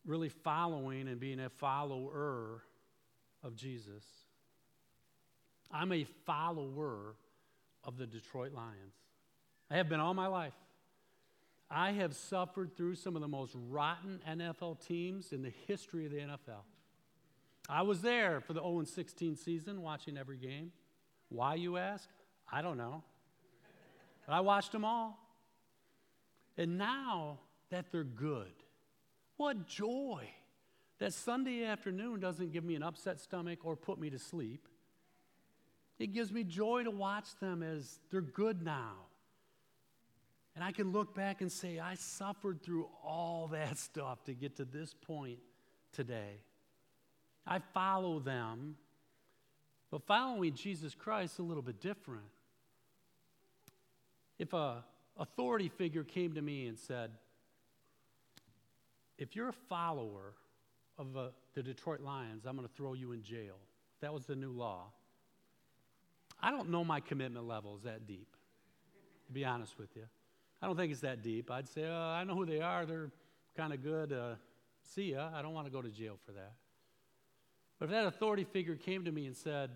really 0.06 0.28
following 0.28 1.08
and 1.08 1.20
being 1.20 1.40
a 1.40 1.50
follower 1.50 2.62
of 3.42 3.56
Jesus. 3.56 4.04
I'm 5.70 5.92
a 5.92 6.04
follower 6.24 7.14
of 7.84 7.98
the 7.98 8.06
Detroit 8.06 8.52
Lions. 8.52 8.94
I 9.70 9.76
have 9.76 9.88
been 9.88 10.00
all 10.00 10.14
my 10.14 10.26
life. 10.26 10.54
I 11.70 11.92
have 11.92 12.14
suffered 12.14 12.74
through 12.76 12.94
some 12.94 13.14
of 13.14 13.20
the 13.20 13.28
most 13.28 13.54
rotten 13.68 14.20
NFL 14.26 14.86
teams 14.86 15.32
in 15.32 15.42
the 15.42 15.52
history 15.66 16.06
of 16.06 16.12
the 16.12 16.18
NFL. 16.18 16.62
I 17.68 17.82
was 17.82 18.00
there 18.00 18.40
for 18.40 18.54
the 18.54 18.60
0 18.60 18.84
16 18.84 19.36
season, 19.36 19.82
watching 19.82 20.16
every 20.16 20.38
game. 20.38 20.72
Why, 21.28 21.56
you 21.56 21.76
ask? 21.76 22.08
I 22.50 22.62
don't 22.62 22.78
know. 22.78 23.02
But 24.26 24.34
I 24.34 24.40
watched 24.40 24.72
them 24.72 24.84
all. 24.84 25.18
And 26.56 26.76
now 26.76 27.38
that 27.70 27.92
they're 27.92 28.04
good, 28.04 28.52
what 29.36 29.66
joy 29.68 30.28
that 30.98 31.12
Sunday 31.12 31.64
afternoon 31.64 32.20
doesn't 32.20 32.52
give 32.52 32.64
me 32.64 32.74
an 32.74 32.82
upset 32.82 33.20
stomach 33.20 33.60
or 33.64 33.76
put 33.76 33.98
me 33.98 34.10
to 34.10 34.18
sleep. 34.18 34.68
It 35.98 36.12
gives 36.12 36.32
me 36.32 36.44
joy 36.44 36.84
to 36.84 36.90
watch 36.90 37.26
them 37.40 37.62
as 37.62 37.98
they're 38.10 38.20
good 38.20 38.62
now. 38.62 38.92
And 40.54 40.64
I 40.64 40.72
can 40.72 40.90
look 40.90 41.14
back 41.14 41.40
and 41.40 41.50
say, 41.50 41.78
I 41.78 41.94
suffered 41.94 42.62
through 42.62 42.88
all 43.04 43.48
that 43.52 43.78
stuff 43.78 44.24
to 44.24 44.34
get 44.34 44.56
to 44.56 44.64
this 44.64 44.92
point 44.92 45.38
today. 45.92 46.40
I 47.46 47.60
follow 47.72 48.18
them, 48.18 48.76
but 49.90 50.02
following 50.06 50.54
Jesus 50.54 50.94
Christ 50.94 51.34
is 51.34 51.38
a 51.38 51.42
little 51.42 51.62
bit 51.62 51.80
different. 51.80 52.26
If 54.38 54.52
a 54.52 54.84
authority 55.18 55.68
figure 55.68 56.04
came 56.04 56.34
to 56.34 56.42
me 56.42 56.66
and 56.66 56.78
said, 56.78 57.10
if 59.18 59.34
you're 59.34 59.48
a 59.48 59.54
follower 59.68 60.34
of 60.96 61.16
uh, 61.16 61.28
the 61.54 61.62
Detroit 61.62 62.00
Lions, 62.00 62.44
I'm 62.46 62.56
going 62.56 62.66
to 62.66 62.74
throw 62.74 62.94
you 62.94 63.12
in 63.12 63.22
jail. 63.22 63.56
That 64.00 64.14
was 64.14 64.26
the 64.26 64.36
new 64.36 64.52
law. 64.52 64.84
I 66.40 66.52
don't 66.52 66.70
know 66.70 66.84
my 66.84 67.00
commitment 67.00 67.46
level 67.46 67.76
is 67.76 67.82
that 67.82 68.06
deep, 68.06 68.28
to 69.26 69.32
be 69.32 69.44
honest 69.44 69.76
with 69.76 69.96
you. 69.96 70.04
I 70.62 70.66
don't 70.66 70.76
think 70.76 70.92
it's 70.92 71.00
that 71.00 71.22
deep. 71.22 71.50
I'd 71.50 71.68
say, 71.68 71.84
uh, 71.84 71.92
I 71.92 72.22
know 72.24 72.34
who 72.34 72.46
they 72.46 72.60
are. 72.60 72.86
They're 72.86 73.10
kind 73.56 73.72
of 73.72 73.82
good. 73.82 74.12
Uh, 74.12 74.34
see 74.94 75.12
ya. 75.12 75.30
I 75.34 75.42
don't 75.42 75.52
want 75.52 75.66
to 75.66 75.72
go 75.72 75.82
to 75.82 75.88
jail 75.88 76.16
for 76.24 76.32
that. 76.32 76.52
But 77.78 77.86
if 77.86 77.90
that 77.92 78.06
authority 78.06 78.44
figure 78.44 78.76
came 78.76 79.04
to 79.04 79.12
me 79.12 79.26
and 79.26 79.36
said, 79.36 79.70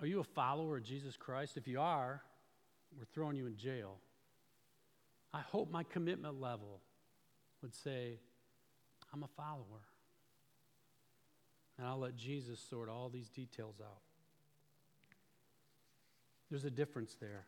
Are 0.00 0.06
you 0.06 0.20
a 0.20 0.24
follower 0.24 0.78
of 0.78 0.84
Jesus 0.84 1.16
Christ? 1.16 1.56
If 1.56 1.66
you 1.68 1.80
are, 1.80 2.22
we're 2.96 3.04
throwing 3.12 3.36
you 3.36 3.46
in 3.46 3.56
jail. 3.56 3.96
I 5.32 5.40
hope 5.40 5.70
my 5.70 5.82
commitment 5.82 6.40
level 6.40 6.80
would 7.62 7.74
say, 7.74 8.18
I'm 9.12 9.22
a 9.22 9.28
follower. 9.36 9.82
And 11.78 11.86
I'll 11.86 11.98
let 11.98 12.16
Jesus 12.16 12.58
sort 12.58 12.88
all 12.88 13.08
these 13.08 13.28
details 13.28 13.76
out. 13.82 14.00
There's 16.50 16.64
a 16.64 16.70
difference 16.70 17.16
there. 17.20 17.44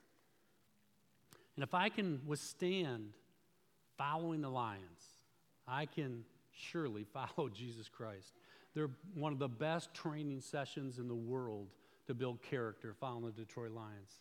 And 1.56 1.62
if 1.62 1.72
I 1.72 1.88
can 1.88 2.20
withstand 2.26 3.12
following 3.96 4.42
the 4.42 4.50
lions, 4.50 5.02
I 5.66 5.86
can 5.86 6.24
surely 6.52 7.04
follow 7.12 7.48
Jesus 7.48 7.88
Christ. 7.88 8.32
They're 8.74 8.90
one 9.14 9.32
of 9.32 9.38
the 9.38 9.48
best 9.48 9.94
training 9.94 10.40
sessions 10.40 10.98
in 10.98 11.08
the 11.08 11.14
world 11.14 11.68
to 12.06 12.14
build 12.14 12.42
character, 12.42 12.94
following 12.98 13.24
the 13.24 13.32
Detroit 13.32 13.72
Lions. 13.72 14.20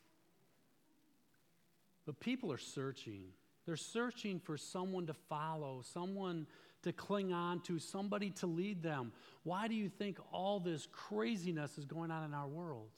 But 2.07 2.21
people 2.21 2.53
are 2.53 2.57
searching. 2.57 3.25
They're 3.65 3.75
searching 3.75 4.39
for 4.39 4.57
someone 4.57 5.05
to 5.07 5.13
follow, 5.13 5.83
someone 5.93 6.47
to 6.83 6.93
cling 6.93 7.33
on 7.33 7.59
to, 7.63 7.79
somebody 7.79 8.29
to 8.31 8.47
lead 8.47 8.81
them. 8.81 9.11
Why 9.43 9.67
do 9.67 9.75
you 9.75 9.89
think 9.89 10.17
all 10.31 10.61
this 10.61 10.87
craziness 10.89 11.77
is 11.77 11.83
going 11.83 12.09
on 12.09 12.23
in 12.23 12.33
our 12.33 12.47
world? 12.47 12.91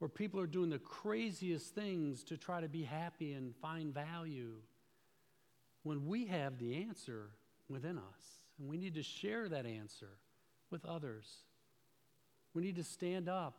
Where 0.00 0.08
people 0.10 0.38
are 0.38 0.46
doing 0.46 0.68
the 0.68 0.78
craziest 0.78 1.74
things 1.74 2.22
to 2.24 2.36
try 2.36 2.60
to 2.60 2.68
be 2.68 2.82
happy 2.82 3.32
and 3.32 3.56
find 3.62 3.94
value. 3.94 4.56
When 5.82 6.06
we 6.06 6.26
have 6.26 6.58
the 6.58 6.82
answer 6.82 7.30
within 7.70 7.96
us, 7.96 8.40
and 8.58 8.68
we 8.68 8.76
need 8.76 8.94
to 8.94 9.02
share 9.02 9.48
that 9.48 9.64
answer 9.64 10.10
with 10.70 10.84
others. 10.84 11.26
We 12.52 12.62
need 12.62 12.76
to 12.76 12.84
stand 12.84 13.30
up. 13.30 13.54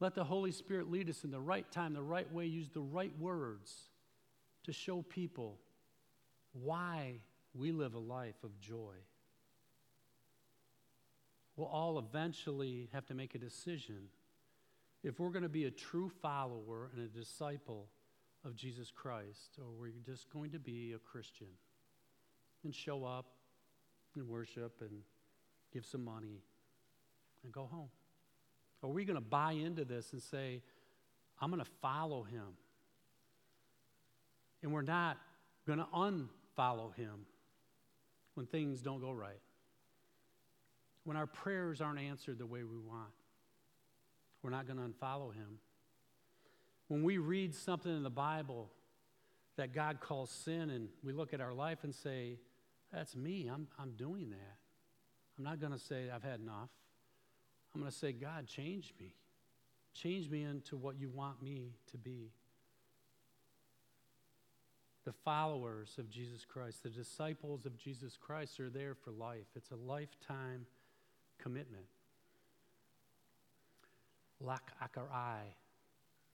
Let 0.00 0.14
the 0.14 0.24
Holy 0.24 0.52
Spirit 0.52 0.90
lead 0.90 1.08
us 1.08 1.24
in 1.24 1.30
the 1.30 1.40
right 1.40 1.68
time, 1.72 1.94
the 1.94 2.02
right 2.02 2.30
way, 2.30 2.44
use 2.44 2.68
the 2.68 2.80
right 2.80 3.12
words 3.18 3.72
to 4.68 4.72
show 4.74 5.00
people 5.00 5.58
why 6.52 7.20
we 7.54 7.72
live 7.72 7.94
a 7.94 7.98
life 7.98 8.44
of 8.44 8.60
joy. 8.60 8.92
We'll 11.56 11.68
all 11.68 11.98
eventually 11.98 12.90
have 12.92 13.06
to 13.06 13.14
make 13.14 13.34
a 13.34 13.38
decision 13.38 14.10
if 15.02 15.18
we're 15.18 15.30
going 15.30 15.42
to 15.42 15.48
be 15.48 15.64
a 15.64 15.70
true 15.70 16.10
follower 16.20 16.90
and 16.94 17.02
a 17.02 17.08
disciple 17.08 17.88
of 18.44 18.56
Jesus 18.56 18.90
Christ, 18.90 19.58
or 19.58 19.64
we're 19.80 19.90
just 20.04 20.30
going 20.30 20.50
to 20.50 20.58
be 20.58 20.92
a 20.92 20.98
Christian 20.98 21.48
and 22.62 22.74
show 22.74 23.06
up 23.06 23.24
and 24.16 24.28
worship 24.28 24.82
and 24.82 25.00
give 25.72 25.86
some 25.86 26.04
money 26.04 26.42
and 27.42 27.50
go 27.54 27.64
home. 27.64 27.88
Are 28.82 28.90
we 28.90 29.06
going 29.06 29.16
to 29.16 29.22
buy 29.22 29.52
into 29.52 29.86
this 29.86 30.12
and 30.12 30.20
say, 30.20 30.60
I'm 31.40 31.50
going 31.50 31.64
to 31.64 31.70
follow 31.80 32.22
him? 32.22 32.48
And 34.62 34.72
we're 34.72 34.82
not 34.82 35.18
going 35.66 35.78
to 35.78 35.86
unfollow 35.94 36.94
him 36.94 37.26
when 38.34 38.46
things 38.46 38.80
don't 38.80 39.00
go 39.00 39.12
right, 39.12 39.40
when 41.04 41.16
our 41.16 41.26
prayers 41.26 41.80
aren't 41.80 42.00
answered 42.00 42.38
the 42.38 42.46
way 42.46 42.62
we 42.62 42.78
want. 42.78 43.10
We're 44.42 44.50
not 44.50 44.66
going 44.66 44.78
to 44.78 44.84
unfollow 44.84 45.34
him. 45.34 45.58
When 46.88 47.02
we 47.02 47.18
read 47.18 47.54
something 47.54 47.94
in 47.94 48.02
the 48.02 48.10
Bible 48.10 48.70
that 49.56 49.72
God 49.72 50.00
calls 50.00 50.30
sin, 50.30 50.70
and 50.70 50.88
we 51.02 51.12
look 51.12 51.34
at 51.34 51.40
our 51.40 51.52
life 51.52 51.78
and 51.82 51.94
say, 51.94 52.38
That's 52.92 53.14
me, 53.16 53.50
I'm, 53.52 53.66
I'm 53.78 53.92
doing 53.92 54.30
that. 54.30 54.56
I'm 55.36 55.44
not 55.44 55.60
going 55.60 55.72
to 55.72 55.78
say, 55.78 56.10
I've 56.14 56.22
had 56.22 56.40
enough. 56.40 56.70
I'm 57.74 57.80
going 57.80 57.92
to 57.92 57.96
say, 57.96 58.12
God, 58.12 58.46
change 58.46 58.94
me. 58.98 59.14
Change 59.94 60.30
me 60.30 60.42
into 60.42 60.76
what 60.76 60.98
you 60.98 61.10
want 61.10 61.42
me 61.42 61.72
to 61.90 61.98
be 61.98 62.30
the 65.08 65.14
followers 65.24 65.94
of 65.96 66.10
Jesus 66.10 66.44
Christ, 66.44 66.82
the 66.82 66.90
disciples 66.90 67.64
of 67.64 67.78
Jesus 67.78 68.18
Christ 68.20 68.60
are 68.60 68.68
there 68.68 68.94
for 68.94 69.10
life. 69.10 69.46
It's 69.56 69.70
a 69.70 69.90
lifetime 69.90 70.66
commitment. 71.38 71.86
Lak 74.38 74.70
akarai, 74.84 75.40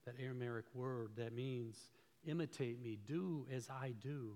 that 0.05 0.17
Aramaic 0.21 0.65
word 0.75 1.11
that 1.19 1.33
means 1.33 1.79
imitate 2.27 2.83
me, 2.83 2.99
do 3.07 3.47
as 3.55 3.71
I 3.71 3.93
do. 4.03 4.33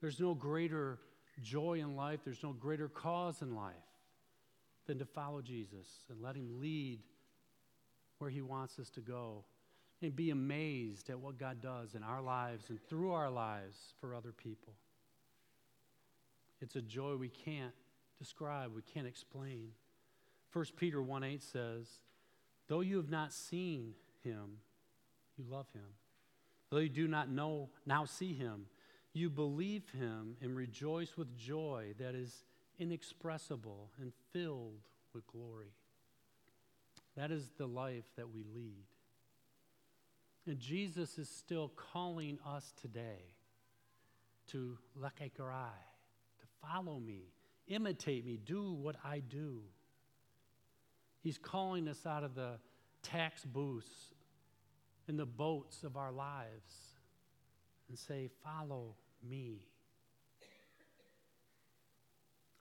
There's 0.00 0.18
no 0.18 0.34
greater 0.34 0.98
joy 1.40 1.74
in 1.78 1.94
life, 1.94 2.18
there's 2.24 2.42
no 2.42 2.52
greater 2.52 2.88
cause 2.88 3.42
in 3.42 3.54
life 3.54 3.74
than 4.88 4.98
to 4.98 5.04
follow 5.04 5.40
Jesus 5.40 5.86
and 6.10 6.20
let 6.20 6.34
him 6.34 6.60
lead 6.60 6.98
where 8.18 8.28
he 8.30 8.42
wants 8.42 8.80
us 8.80 8.90
to 8.90 9.00
go 9.00 9.44
and 10.04 10.14
be 10.14 10.30
amazed 10.30 11.10
at 11.10 11.18
what 11.18 11.38
God 11.38 11.60
does 11.60 11.94
in 11.94 12.02
our 12.02 12.22
lives 12.22 12.70
and 12.70 12.78
through 12.88 13.12
our 13.12 13.30
lives 13.30 13.76
for 14.00 14.14
other 14.14 14.32
people. 14.32 14.74
It's 16.60 16.76
a 16.76 16.82
joy 16.82 17.16
we 17.16 17.28
can't 17.28 17.72
describe, 18.18 18.74
we 18.74 18.82
can't 18.82 19.06
explain. 19.06 19.68
1 20.52 20.64
Peter 20.76 21.02
1 21.02 21.24
8 21.24 21.42
says, 21.42 21.86
Though 22.68 22.80
you 22.80 22.96
have 22.96 23.10
not 23.10 23.32
seen 23.32 23.94
him, 24.22 24.58
you 25.36 25.44
love 25.48 25.66
him. 25.74 25.82
Though 26.70 26.78
you 26.78 26.88
do 26.88 27.08
not 27.08 27.28
know, 27.28 27.68
now 27.86 28.04
see 28.04 28.34
him, 28.34 28.66
you 29.12 29.30
believe 29.30 29.90
him 29.90 30.36
and 30.40 30.56
rejoice 30.56 31.16
with 31.16 31.36
joy 31.36 31.94
that 31.98 32.14
is 32.14 32.44
inexpressible 32.78 33.90
and 34.00 34.12
filled 34.32 34.80
with 35.14 35.26
glory. 35.26 35.72
That 37.16 37.30
is 37.30 37.50
the 37.56 37.66
life 37.66 38.04
that 38.16 38.32
we 38.32 38.44
lead. 38.54 38.84
And 40.46 40.58
Jesus 40.58 41.18
is 41.18 41.28
still 41.28 41.72
calling 41.74 42.38
us 42.46 42.72
today 42.80 43.34
to 44.48 44.76
lekaikarai, 45.00 45.70
to 46.38 46.46
follow 46.60 46.98
me, 46.98 47.32
imitate 47.66 48.26
me, 48.26 48.38
do 48.44 48.72
what 48.72 48.96
I 49.02 49.20
do. 49.20 49.60
He's 51.20 51.38
calling 51.38 51.88
us 51.88 52.04
out 52.04 52.22
of 52.22 52.34
the 52.34 52.58
tax 53.02 53.44
booths 53.44 54.12
and 55.08 55.18
the 55.18 55.26
boats 55.26 55.82
of 55.82 55.96
our 55.96 56.12
lives 56.12 56.74
and 57.88 57.98
say, 57.98 58.28
Follow 58.42 58.96
me. 59.26 59.62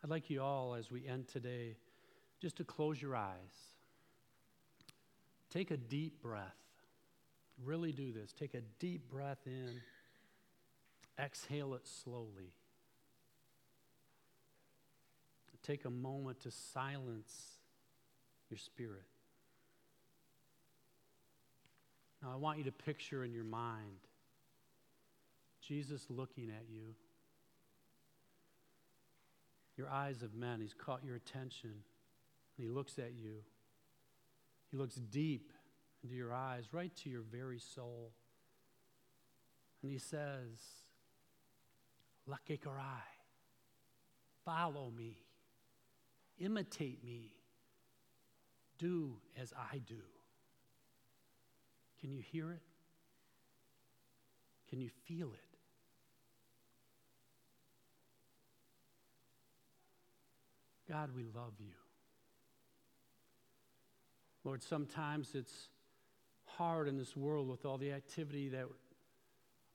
I'd 0.04 0.10
like 0.10 0.30
you 0.30 0.41
all, 0.41 0.76
as 0.76 0.91
we 0.91 1.08
end 1.08 1.28
today, 1.30 1.78
just 2.41 2.58
to 2.58 2.65
close 2.65 3.02
your 3.02 3.15
eyes. 3.15 3.74
Take 5.50 5.72
a 5.72 5.78
deep 5.78 6.22
breath. 6.22 6.58
Really 7.63 7.91
do 7.91 8.11
this. 8.11 8.33
Take 8.33 8.53
a 8.53 8.61
deep 8.79 9.09
breath 9.09 9.39
in, 9.45 9.81
exhale 11.19 11.73
it 11.75 11.87
slowly. 11.87 12.53
Take 15.63 15.85
a 15.85 15.89
moment 15.89 16.41
to 16.41 16.51
silence 16.51 17.33
your 18.49 18.57
spirit. 18.57 19.05
Now, 22.21 22.31
I 22.33 22.35
want 22.35 22.57
you 22.57 22.65
to 22.65 22.71
picture 22.71 23.23
in 23.23 23.33
your 23.33 23.45
mind 23.45 23.99
Jesus 25.65 26.05
looking 26.09 26.49
at 26.49 26.65
you. 26.69 26.95
Your 29.77 29.89
eyes 29.89 30.17
have 30.21 30.33
met, 30.33 30.59
He's 30.59 30.73
caught 30.73 31.03
your 31.05 31.15
attention, 31.15 31.71
and 31.71 32.65
He 32.65 32.67
looks 32.67 32.99
at 32.99 33.13
you. 33.13 33.35
He 34.69 34.77
looks 34.77 34.95
deep 34.95 35.51
into 36.03 36.15
your 36.15 36.33
eyes, 36.33 36.65
right 36.71 36.95
to 37.03 37.09
your 37.09 37.21
very 37.21 37.59
soul. 37.59 38.11
And 39.81 39.91
He 39.91 39.97
says, 39.97 40.59
Lakekarai, 42.29 43.01
follow 44.45 44.91
me, 44.95 45.17
imitate 46.39 47.03
me, 47.03 47.31
do 48.77 49.15
as 49.41 49.53
I 49.57 49.77
do. 49.79 50.01
Can 52.01 52.11
you 52.11 52.21
hear 52.21 52.51
it? 52.51 52.61
Can 54.69 54.81
you 54.81 54.89
feel 55.05 55.27
it? 55.27 55.39
God, 60.91 61.11
we 61.15 61.23
love 61.23 61.53
you. 61.59 61.73
Lord, 64.43 64.61
sometimes 64.61 65.33
it's 65.33 65.69
hard 66.57 66.87
in 66.87 66.97
this 66.97 67.15
world 67.15 67.49
with 67.49 67.65
all 67.65 67.77
the 67.77 67.91
activity 67.91 68.49
that 68.49 68.65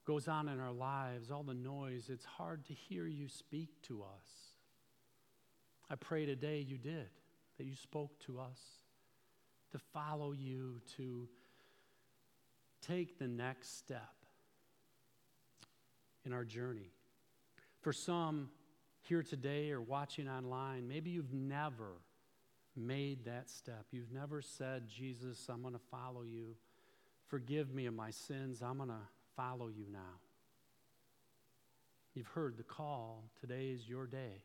goes 0.05 0.27
on 0.27 0.47
in 0.47 0.59
our 0.59 0.71
lives, 0.71 1.29
all 1.31 1.43
the 1.43 1.53
noise. 1.53 2.09
It's 2.09 2.25
hard 2.25 2.65
to 2.65 2.73
hear 2.73 3.05
you 3.05 3.27
speak 3.27 3.69
to 3.83 4.01
us. 4.01 4.27
I 5.89 5.95
pray 5.95 6.25
today 6.25 6.59
you 6.59 6.77
did, 6.77 7.09
that 7.57 7.65
you 7.65 7.75
spoke 7.75 8.19
to 8.25 8.39
us, 8.39 8.59
to 9.71 9.79
follow 9.93 10.31
you, 10.31 10.81
to 10.97 11.27
take 12.81 13.19
the 13.19 13.27
next 13.27 13.77
step 13.77 14.13
in 16.25 16.33
our 16.33 16.45
journey. 16.45 16.91
For 17.81 17.93
some, 17.93 18.49
here 19.01 19.23
today 19.23 19.71
or 19.71 19.81
watching 19.81 20.27
online, 20.27 20.87
maybe 20.87 21.09
you've 21.09 21.33
never 21.33 22.01
made 22.75 23.25
that 23.25 23.49
step. 23.49 23.85
You've 23.91 24.11
never 24.11 24.41
said, 24.41 24.87
Jesus, 24.87 25.47
I'm 25.49 25.61
going 25.61 25.73
to 25.73 25.79
follow 25.91 26.23
you. 26.23 26.55
Forgive 27.29 27.73
me 27.73 27.85
of 27.85 27.93
my 27.93 28.09
sins. 28.09 28.61
I'm 28.61 28.77
going 28.77 28.89
to 28.89 28.95
follow 29.35 29.67
you 29.67 29.85
now. 29.91 30.17
You've 32.15 32.27
heard 32.27 32.57
the 32.57 32.63
call. 32.63 33.23
Today 33.39 33.67
is 33.67 33.87
your 33.87 34.07
day. 34.07 34.43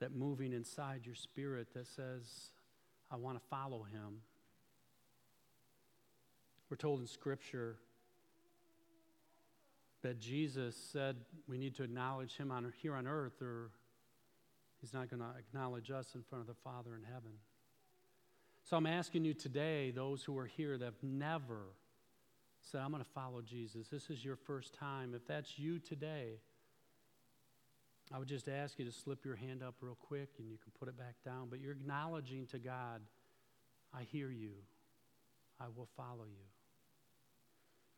That 0.00 0.14
moving 0.14 0.52
inside 0.52 1.00
your 1.04 1.14
spirit 1.14 1.68
that 1.72 1.86
says, 1.86 2.50
I 3.10 3.16
want 3.16 3.38
to 3.40 3.48
follow 3.48 3.82
him. 3.82 4.20
We're 6.68 6.76
told 6.76 7.00
in 7.00 7.06
Scripture 7.06 7.76
that 10.02 10.20
Jesus 10.20 10.76
said 10.92 11.16
we 11.48 11.56
need 11.56 11.74
to 11.76 11.82
acknowledge 11.82 12.36
him 12.36 12.50
on, 12.50 12.70
here 12.82 12.94
on 12.94 13.06
earth, 13.06 13.40
or 13.40 13.70
he's 14.80 14.92
not 14.92 15.08
going 15.08 15.20
to 15.20 15.38
acknowledge 15.38 15.90
us 15.90 16.14
in 16.14 16.22
front 16.22 16.42
of 16.42 16.46
the 16.46 16.60
Father 16.62 16.94
in 16.94 17.02
heaven. 17.02 17.32
So 18.68 18.76
I'm 18.76 18.86
asking 18.86 19.24
you 19.24 19.32
today, 19.32 19.92
those 19.92 20.22
who 20.22 20.36
are 20.38 20.46
here 20.46 20.76
that 20.76 20.84
have 20.84 21.02
never 21.02 21.60
said, 22.60 22.80
I'm 22.80 22.90
going 22.90 23.02
to 23.02 23.10
follow 23.10 23.40
Jesus, 23.40 23.88
this 23.88 24.10
is 24.10 24.24
your 24.24 24.36
first 24.36 24.74
time. 24.74 25.14
If 25.14 25.26
that's 25.26 25.58
you 25.58 25.78
today, 25.78 26.40
I 28.12 28.18
would 28.18 28.28
just 28.28 28.48
ask 28.48 28.78
you 28.78 28.84
to 28.84 28.92
slip 28.92 29.24
your 29.24 29.36
hand 29.36 29.62
up 29.62 29.76
real 29.80 29.96
quick 30.08 30.30
and 30.38 30.50
you 30.50 30.58
can 30.58 30.72
put 30.78 30.88
it 30.88 30.98
back 30.98 31.14
down. 31.24 31.46
But 31.48 31.60
you're 31.60 31.72
acknowledging 31.72 32.46
to 32.48 32.58
God, 32.58 33.00
I 33.94 34.02
hear 34.02 34.30
you, 34.30 34.50
I 35.60 35.66
will 35.76 35.88
follow 35.96 36.24
you. 36.24 36.46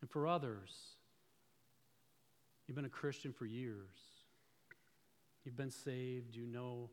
And 0.03 0.11
for 0.11 0.27
others, 0.27 0.71
You've 2.69 2.77
been 2.77 2.85
a 2.85 2.91
Christian 2.91 3.33
for 3.33 3.47
years. 3.47 3.97
You've 5.45 5.57
been 5.57 5.71
saved. 5.71 6.37
You 6.37 6.47
know 6.47 6.91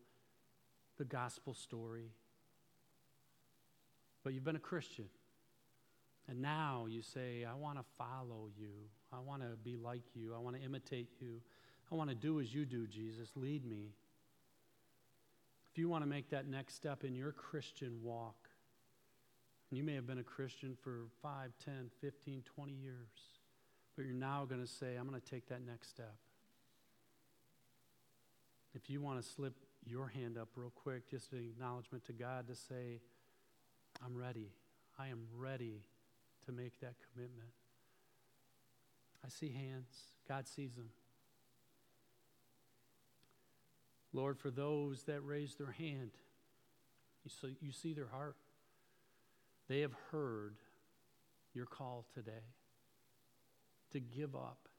the 0.97 1.03
gospel 1.03 1.53
story. 1.53 2.11
But 4.25 4.33
you've 4.33 4.43
been 4.43 4.55
a 4.55 4.59
Christian. 4.59 5.05
And 6.27 6.41
now 6.41 6.87
you 6.89 7.03
say, 7.03 7.45
I 7.45 7.53
want 7.53 7.77
to 7.77 7.85
follow 7.95 8.49
you. 8.57 8.71
I 9.13 9.19
want 9.19 9.43
to 9.43 9.49
be 9.63 9.77
like 9.77 10.01
you. 10.15 10.33
I 10.35 10.39
want 10.39 10.55
to 10.55 10.61
imitate 10.63 11.09
you. 11.21 11.41
I 11.91 11.95
want 11.95 12.09
to 12.09 12.15
do 12.15 12.41
as 12.41 12.51
you 12.51 12.65
do, 12.65 12.87
Jesus. 12.87 13.29
Lead 13.35 13.63
me. 13.63 13.91
If 15.71 15.77
you 15.77 15.87
want 15.87 16.03
to 16.03 16.09
make 16.09 16.31
that 16.31 16.47
next 16.47 16.73
step 16.73 17.03
in 17.03 17.13
your 17.13 17.31
Christian 17.33 17.99
walk, 18.01 18.49
and 19.69 19.77
you 19.77 19.83
may 19.83 19.93
have 19.93 20.07
been 20.07 20.17
a 20.17 20.23
Christian 20.23 20.75
for 20.83 21.01
5, 21.21 21.51
10, 21.63 21.91
15, 22.01 22.43
20 22.55 22.73
years, 22.73 22.95
but 23.95 24.05
you're 24.05 24.15
now 24.15 24.43
going 24.45 24.61
to 24.61 24.67
say, 24.67 24.95
I'm 24.95 25.07
going 25.07 25.21
to 25.21 25.29
take 25.29 25.47
that 25.49 25.63
next 25.63 25.89
step. 25.89 26.15
If 28.73 28.89
you 28.89 29.01
want 29.01 29.21
to 29.21 29.27
slip 29.27 29.53
your 29.85 30.07
hand 30.07 30.39
up 30.39 30.49
real 30.55 30.71
quick, 30.73 31.11
just 31.11 31.31
an 31.33 31.53
acknowledgement 31.55 32.03
to 32.05 32.13
God 32.13 32.47
to 32.47 32.55
say, 32.55 33.01
I'm 34.03 34.15
ready. 34.15 34.49
I 34.97 35.07
am 35.07 35.27
ready 35.35 35.83
to 36.45 36.51
make 36.51 36.79
that 36.81 36.93
commitment. 37.13 37.49
I 39.25 39.29
see 39.29 39.49
hands. 39.49 39.87
God 40.27 40.47
sees 40.47 40.75
them. 40.75 40.89
Lord, 44.13 44.37
for 44.37 44.49
those 44.49 45.03
that 45.03 45.21
raise 45.21 45.55
their 45.55 45.71
hand, 45.71 46.11
you 47.23 47.31
see, 47.41 47.57
you 47.59 47.71
see 47.71 47.93
their 47.93 48.07
heart. 48.07 48.35
They 49.67 49.81
have 49.81 49.93
heard 50.11 50.55
your 51.53 51.65
call 51.65 52.05
today 52.13 52.31
to 53.91 53.99
give 53.99 54.35
up 54.35 54.69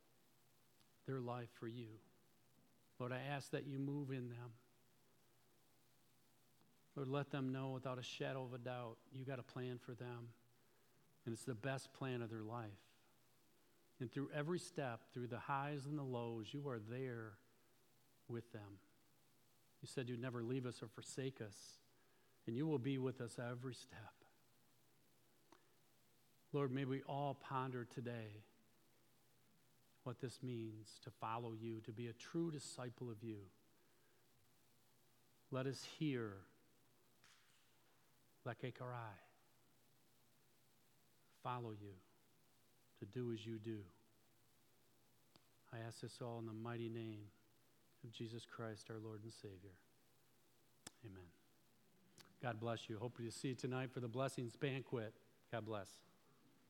their 1.06 1.20
life 1.20 1.48
for 1.58 1.68
you. 1.68 1.88
Lord, 2.98 3.12
I 3.12 3.20
ask 3.34 3.50
that 3.50 3.66
you 3.66 3.78
move 3.78 4.10
in 4.10 4.28
them. 4.28 4.52
Lord, 6.96 7.08
let 7.08 7.30
them 7.30 7.52
know 7.52 7.68
without 7.68 7.98
a 7.98 8.02
shadow 8.02 8.42
of 8.42 8.54
a 8.54 8.58
doubt 8.58 8.96
you 9.12 9.24
got 9.24 9.38
a 9.38 9.42
plan 9.42 9.78
for 9.78 9.92
them, 9.92 10.28
and 11.24 11.34
it's 11.34 11.44
the 11.44 11.54
best 11.54 11.92
plan 11.92 12.22
of 12.22 12.30
their 12.30 12.42
life. 12.42 12.70
And 14.00 14.10
through 14.10 14.30
every 14.34 14.58
step, 14.58 15.00
through 15.12 15.26
the 15.26 15.38
highs 15.38 15.84
and 15.86 15.98
the 15.98 16.02
lows, 16.02 16.46
you 16.52 16.68
are 16.68 16.80
there 16.90 17.32
with 18.28 18.50
them. 18.52 18.78
You 19.82 19.88
said 19.88 20.08
you'd 20.08 20.20
never 20.20 20.42
leave 20.42 20.64
us 20.64 20.82
or 20.82 20.88
forsake 20.88 21.40
us, 21.40 21.56
and 22.46 22.56
you 22.56 22.66
will 22.66 22.78
be 22.78 22.96
with 22.96 23.20
us 23.20 23.38
every 23.38 23.74
step. 23.74 24.14
Lord, 26.52 26.72
may 26.72 26.86
we 26.86 27.02
all 27.06 27.34
ponder 27.34 27.84
today 27.84 28.42
what 30.04 30.20
this 30.20 30.38
means 30.42 30.88
to 31.04 31.10
follow 31.10 31.52
you, 31.52 31.80
to 31.80 31.92
be 31.92 32.06
a 32.06 32.12
true 32.14 32.50
disciple 32.50 33.10
of 33.10 33.22
you. 33.22 33.38
Let 35.50 35.66
us 35.66 35.86
hear 35.98 36.32
Lekekarai. 38.46 39.18
Follow 41.42 41.70
you, 41.70 41.94
to 43.00 43.06
do 43.06 43.32
as 43.32 43.44
you 43.46 43.58
do. 43.58 43.78
I 45.72 45.78
ask 45.86 46.00
this 46.00 46.18
all 46.22 46.38
in 46.38 46.46
the 46.46 46.52
mighty 46.52 46.88
name 46.88 47.20
of 48.04 48.12
Jesus 48.12 48.44
Christ, 48.44 48.86
our 48.90 48.96
Lord 49.02 49.20
and 49.22 49.32
Savior. 49.32 49.76
Amen. 51.04 51.26
God 52.42 52.60
bless 52.60 52.88
you. 52.88 52.98
Hope 52.98 53.16
to 53.18 53.30
see 53.30 53.48
you 53.48 53.54
tonight 53.54 53.90
for 53.92 54.00
the 54.00 54.08
blessings 54.08 54.56
banquet. 54.56 55.12
God 55.52 55.66
bless. 55.66 56.05